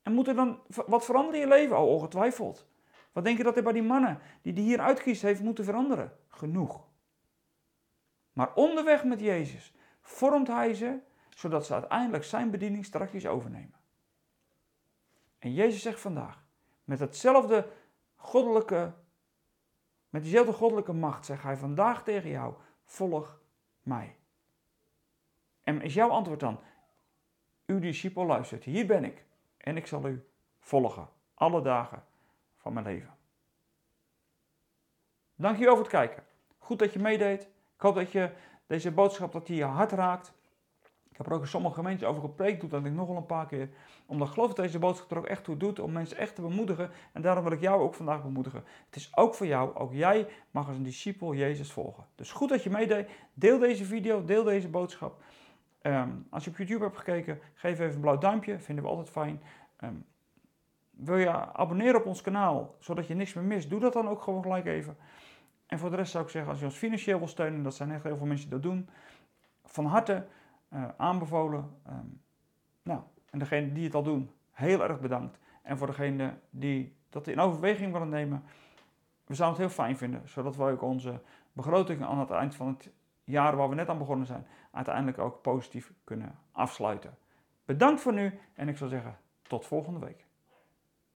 En 0.03 0.13
moet 0.13 0.29
er 0.29 0.35
dan 0.35 0.61
wat 0.87 1.05
veranderen 1.05 1.41
in 1.41 1.49
je 1.49 1.55
leven? 1.55 1.79
Oh, 1.79 1.89
ongetwijfeld. 1.89 2.67
Wat 3.13 3.25
denk 3.25 3.37
je 3.37 3.45
dat 3.45 3.57
er 3.57 3.63
bij 3.63 3.73
die 3.73 3.83
mannen 3.83 4.19
die 4.43 4.53
die 4.53 4.65
hier 4.65 4.81
uitkiest 4.81 5.23
heeft 5.23 5.43
moeten 5.43 5.65
veranderen? 5.65 6.17
Genoeg. 6.29 6.85
Maar 8.33 8.55
onderweg 8.55 9.05
met 9.05 9.21
Jezus 9.21 9.75
vormt 10.01 10.49
hij 10.49 10.75
ze 10.75 10.99
zodat 11.29 11.67
ze 11.67 11.73
uiteindelijk 11.73 12.25
zijn 12.25 12.51
bediening 12.51 12.85
strakjes 12.85 13.27
overnemen. 13.27 13.81
En 15.39 15.53
Jezus 15.53 15.83
zegt 15.83 16.01
vandaag, 16.01 16.45
met 16.85 16.99
hetzelfde 16.99 17.69
goddelijke, 18.17 18.93
met 20.09 20.23
diezelfde 20.23 20.53
goddelijke 20.53 20.93
macht, 20.93 21.27
zegt 21.27 21.43
hij 21.43 21.57
vandaag 21.57 22.05
tegen 22.05 22.31
jou, 22.31 22.55
volg 22.85 23.41
mij. 23.83 24.17
En 25.63 25.83
is 25.83 25.95
jouw 25.95 26.09
antwoord 26.09 26.41
dan, 26.41 26.61
uw 27.67 27.79
discipel 27.79 28.27
luistert, 28.27 28.65
hier 28.65 28.87
ben 28.87 29.05
ik 29.05 29.25
en 29.57 29.77
ik 29.77 29.87
zal 29.87 30.07
u 30.07 30.27
volgen, 30.61 31.09
alle 31.35 31.63
dagen 31.63 32.05
van 32.63 32.73
mijn 32.73 32.87
leven. 32.87 33.15
Dankjewel 35.35 35.75
voor 35.75 35.83
het 35.83 35.93
kijken. 35.93 36.25
Goed 36.59 36.79
dat 36.79 36.93
je 36.93 36.99
meedeed. 36.99 37.43
Ik 37.75 37.81
hoop 37.81 37.95
dat 37.95 38.13
je 38.13 38.31
deze 38.67 38.91
boodschap 38.91 39.33
dat 39.33 39.47
die 39.47 39.57
je 39.57 39.65
hart 39.65 39.93
raakt. 39.93 40.33
Ik 41.11 41.17
heb 41.17 41.27
er 41.27 41.33
ook 41.33 41.41
in 41.41 41.49
sommige 41.49 41.75
gemeentes 41.75 42.09
over 42.09 42.23
gepreekt, 42.23 42.61
doe 42.61 42.71
dat 42.71 42.85
ik 42.85 42.93
nog 42.93 43.09
wel 43.09 43.17
een 43.17 43.27
paar 43.27 43.47
keer. 43.47 43.69
Omdat 44.07 44.29
ik 44.29 44.35
geloof 44.35 44.49
dat 44.49 44.65
deze 44.65 44.79
boodschap 44.79 45.11
er 45.11 45.17
ook 45.17 45.27
echt 45.27 45.45
toe 45.45 45.57
doet 45.57 45.79
om 45.79 45.93
mensen 45.93 46.17
echt 46.17 46.35
te 46.35 46.41
bemoedigen. 46.41 46.91
En 47.13 47.23
daarom 47.23 47.45
wil 47.45 47.53
ik 47.53 47.61
jou 47.61 47.83
ook 47.83 47.95
vandaag 47.95 48.23
bemoedigen. 48.23 48.65
Het 48.87 48.97
is 48.97 49.17
ook 49.17 49.35
voor 49.35 49.47
jou, 49.47 49.75
ook 49.75 49.93
jij 49.93 50.29
mag 50.51 50.67
als 50.67 50.77
een 50.77 50.83
discipel 50.83 51.35
Jezus 51.35 51.73
volgen. 51.73 52.07
Dus 52.15 52.33
goed 52.33 52.49
dat 52.49 52.63
je 52.63 52.71
meedeed. 52.71 53.11
Deel 53.35 53.59
deze 53.59 53.85
video, 53.85 54.25
deel 54.25 54.45
deze 54.45 54.69
boodschap. 54.69 55.23
Ehm, 55.83 56.11
als 56.31 56.45
je 56.45 56.51
op 56.51 56.57
YouTube 56.57 56.85
hebt 56.85 56.97
gekeken, 56.97 57.41
geef 57.55 57.81
even 57.81 57.95
een 57.95 58.01
blauw 58.01 58.19
duimpje, 58.19 58.59
vinden 58.59 58.85
we 58.85 58.91
altijd 58.91 59.11
fijn. 59.11 59.43
Ehm, 59.77 59.95
wil 60.97 61.17
je 61.17 61.53
abonneren 61.53 62.01
op 62.01 62.07
ons 62.07 62.21
kanaal, 62.21 62.75
zodat 62.79 63.07
je 63.07 63.15
niks 63.15 63.35
meer 63.35 63.45
mist, 63.45 63.71
doe 63.71 63.81
dat 63.81 63.93
dan 63.93 64.09
ook 64.09 64.23
gewoon 64.23 64.43
gelijk 64.43 64.67
even. 64.67 64.97
En 65.67 65.79
voor 65.79 65.91
de 65.91 65.97
rest 65.97 66.13
zou 66.13 66.25
ik 66.25 66.31
zeggen, 66.31 66.51
als 66.51 66.61
je 66.61 66.67
ons 66.67 66.77
financieel 66.77 67.19
wil 67.19 67.29
steunen, 67.29 67.63
dat 67.63 67.75
zijn 67.75 67.91
echt 67.91 68.03
heel 68.03 68.17
veel 68.17 68.27
mensen 68.27 68.51
die 68.51 68.61
dat 68.61 68.71
doen, 68.71 68.89
van 69.65 69.87
harte 69.87 70.27
uh, 70.73 70.89
aanbevolen. 70.97 71.77
Um, 71.89 72.21
nou, 72.83 73.01
en 73.31 73.39
degene 73.39 73.73
die 73.73 73.85
het 73.85 73.95
al 73.95 74.03
doen, 74.03 74.31
heel 74.51 74.83
erg 74.83 75.01
bedankt. 75.01 75.39
En 75.63 75.79
voor 75.79 75.87
degene 75.87 76.35
die 76.51 76.97
dat 77.09 77.27
in 77.27 77.41
overweging 77.41 77.93
willen 77.93 78.09
nemen, 78.09 78.45
we 79.27 79.35
zouden 79.35 79.61
het 79.61 79.69
heel 79.69 79.85
fijn 79.85 79.97
vinden, 79.97 80.29
zodat 80.29 80.57
we 80.57 80.71
ook 80.71 80.83
onze 80.83 81.21
begroting 81.53 82.05
aan 82.05 82.19
het 82.19 82.31
eind 82.31 82.55
van 82.55 82.67
het 82.67 82.91
jaar 83.25 83.57
waar 83.57 83.69
we 83.69 83.75
net 83.75 83.89
aan 83.89 83.99
begonnen 83.99 84.27
zijn, 84.27 84.47
uiteindelijk 84.71 85.19
ook 85.19 85.43
positief 85.43 85.93
kunnen 86.05 86.39
afsluiten. 86.53 87.17
Bedankt 87.65 88.01
voor 88.01 88.13
nu 88.13 88.39
en 88.55 88.69
ik 88.69 88.77
zou 88.77 88.91
zeggen 88.91 89.17
tot 89.43 89.67
volgende 89.67 89.99
week. 89.99 90.27